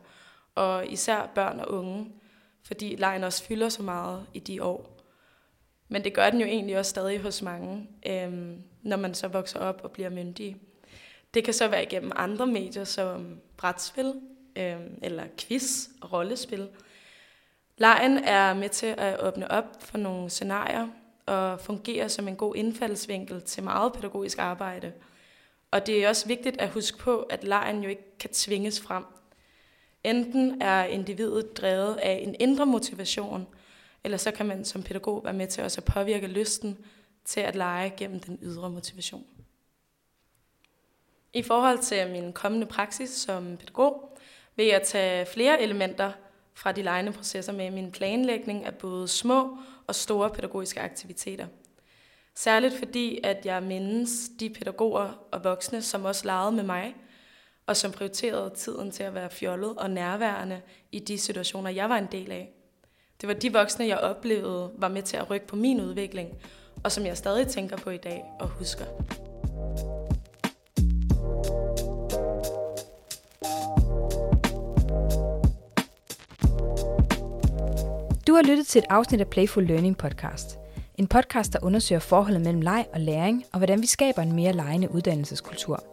og 0.54 0.86
især 0.86 1.30
børn 1.34 1.60
og 1.60 1.70
unge, 1.70 2.12
fordi 2.66 2.96
lejen 2.96 3.24
også 3.24 3.44
fylder 3.44 3.68
så 3.68 3.82
meget 3.82 4.26
i 4.34 4.38
de 4.38 4.62
år. 4.62 4.94
Men 5.88 6.04
det 6.04 6.14
gør 6.14 6.30
den 6.30 6.40
jo 6.40 6.46
egentlig 6.46 6.78
også 6.78 6.90
stadig 6.90 7.20
hos 7.20 7.42
mange, 7.42 7.88
øhm, 8.06 8.62
når 8.82 8.96
man 8.96 9.14
så 9.14 9.28
vokser 9.28 9.58
op 9.58 9.80
og 9.84 9.90
bliver 9.90 10.10
myndig. 10.10 10.56
Det 11.34 11.44
kan 11.44 11.54
så 11.54 11.68
være 11.68 11.82
igennem 11.82 12.12
andre 12.16 12.46
medier 12.46 12.84
som 12.84 13.40
brætspil, 13.56 14.12
øhm, 14.56 14.98
eller 15.02 15.24
quiz 15.38 15.88
og 16.00 16.12
rollespil. 16.12 16.68
Lejen 17.76 18.18
er 18.18 18.54
med 18.54 18.68
til 18.68 18.94
at 18.98 19.20
åbne 19.20 19.50
op 19.50 19.64
for 19.80 19.98
nogle 19.98 20.30
scenarier 20.30 20.88
og 21.26 21.60
fungerer 21.60 22.08
som 22.08 22.28
en 22.28 22.36
god 22.36 22.56
indfaldsvinkel 22.56 23.42
til 23.42 23.62
meget 23.62 23.92
pædagogisk 23.92 24.38
arbejde. 24.38 24.92
Og 25.70 25.86
det 25.86 26.04
er 26.04 26.08
også 26.08 26.26
vigtigt 26.26 26.60
at 26.60 26.70
huske 26.70 26.98
på, 26.98 27.20
at 27.20 27.44
lejen 27.44 27.82
jo 27.82 27.88
ikke 27.88 28.18
kan 28.18 28.30
tvinges 28.30 28.80
frem. 28.80 29.04
Enten 30.04 30.62
er 30.62 30.84
individet 30.84 31.56
drevet 31.56 31.96
af 31.96 32.20
en 32.22 32.36
indre 32.40 32.66
motivation, 32.66 33.46
eller 34.04 34.18
så 34.18 34.30
kan 34.30 34.46
man 34.46 34.64
som 34.64 34.82
pædagog 34.82 35.24
være 35.24 35.32
med 35.32 35.46
til 35.46 35.64
også 35.64 35.80
at 35.80 35.84
påvirke 35.84 36.26
lysten 36.26 36.78
til 37.24 37.40
at 37.40 37.56
lege 37.56 37.94
gennem 37.96 38.20
den 38.20 38.38
ydre 38.42 38.70
motivation. 38.70 39.26
I 41.32 41.42
forhold 41.42 41.78
til 41.78 42.10
min 42.10 42.32
kommende 42.32 42.66
praksis 42.66 43.10
som 43.10 43.56
pædagog, 43.56 44.18
vil 44.56 44.66
jeg 44.66 44.82
tage 44.82 45.26
flere 45.26 45.62
elementer 45.62 46.12
fra 46.54 46.72
de 46.72 46.82
lejende 46.82 47.12
processer 47.12 47.52
med 47.52 47.70
min 47.70 47.92
planlægning 47.92 48.64
af 48.64 48.74
både 48.74 49.08
små 49.08 49.58
og 49.86 49.94
store 49.94 50.30
pædagogiske 50.30 50.80
aktiviteter. 50.80 51.46
Særligt 52.34 52.78
fordi, 52.78 53.20
at 53.24 53.46
jeg 53.46 53.62
mindes 53.62 54.30
de 54.40 54.50
pædagoger 54.50 55.26
og 55.32 55.44
voksne, 55.44 55.82
som 55.82 56.04
også 56.04 56.26
legede 56.26 56.52
med 56.52 56.64
mig, 56.64 56.94
og 57.66 57.76
som 57.76 57.92
prioriterede 57.92 58.50
tiden 58.54 58.90
til 58.90 59.02
at 59.02 59.14
være 59.14 59.30
fjollet 59.30 59.74
og 59.76 59.90
nærværende 59.90 60.60
i 60.92 60.98
de 60.98 61.18
situationer, 61.18 61.70
jeg 61.70 61.88
var 61.88 61.98
en 61.98 62.08
del 62.12 62.32
af. 62.32 62.52
Det 63.20 63.28
var 63.28 63.34
de 63.34 63.52
voksne, 63.52 63.86
jeg 63.86 63.98
oplevede, 63.98 64.72
var 64.78 64.88
med 64.88 65.02
til 65.02 65.16
at 65.16 65.30
rykke 65.30 65.46
på 65.46 65.56
min 65.56 65.80
udvikling, 65.80 66.42
og 66.84 66.92
som 66.92 67.06
jeg 67.06 67.16
stadig 67.16 67.48
tænker 67.48 67.76
på 67.76 67.90
i 67.90 67.96
dag 67.96 68.24
og 68.40 68.48
husker. 68.48 68.84
Du 78.34 78.36
har 78.36 78.42
lyttet 78.50 78.66
til 78.66 78.78
et 78.78 78.84
afsnit 78.90 79.20
af 79.20 79.28
Playful 79.28 79.66
Learning 79.66 79.96
podcast. 79.96 80.58
En 80.94 81.06
podcast, 81.06 81.52
der 81.52 81.58
undersøger 81.62 82.00
forholdet 82.00 82.40
mellem 82.40 82.60
leg 82.60 82.86
og 82.92 83.00
læring, 83.00 83.44
og 83.52 83.58
hvordan 83.58 83.82
vi 83.82 83.86
skaber 83.86 84.22
en 84.22 84.32
mere 84.32 84.52
legende 84.52 84.90
uddannelseskultur. 84.90 85.84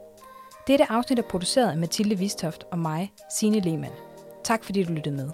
Dette 0.67 0.91
afsnit 0.91 1.19
er 1.19 1.23
produceret 1.29 1.71
af 1.71 1.77
Mathilde 1.77 2.17
Vistoft 2.17 2.63
og 2.71 2.79
mig, 2.79 3.13
Signe 3.37 3.59
Lehmann. 3.59 3.93
Tak 4.43 4.63
fordi 4.63 4.83
du 4.83 4.93
lyttede 4.93 5.15
med. 5.15 5.29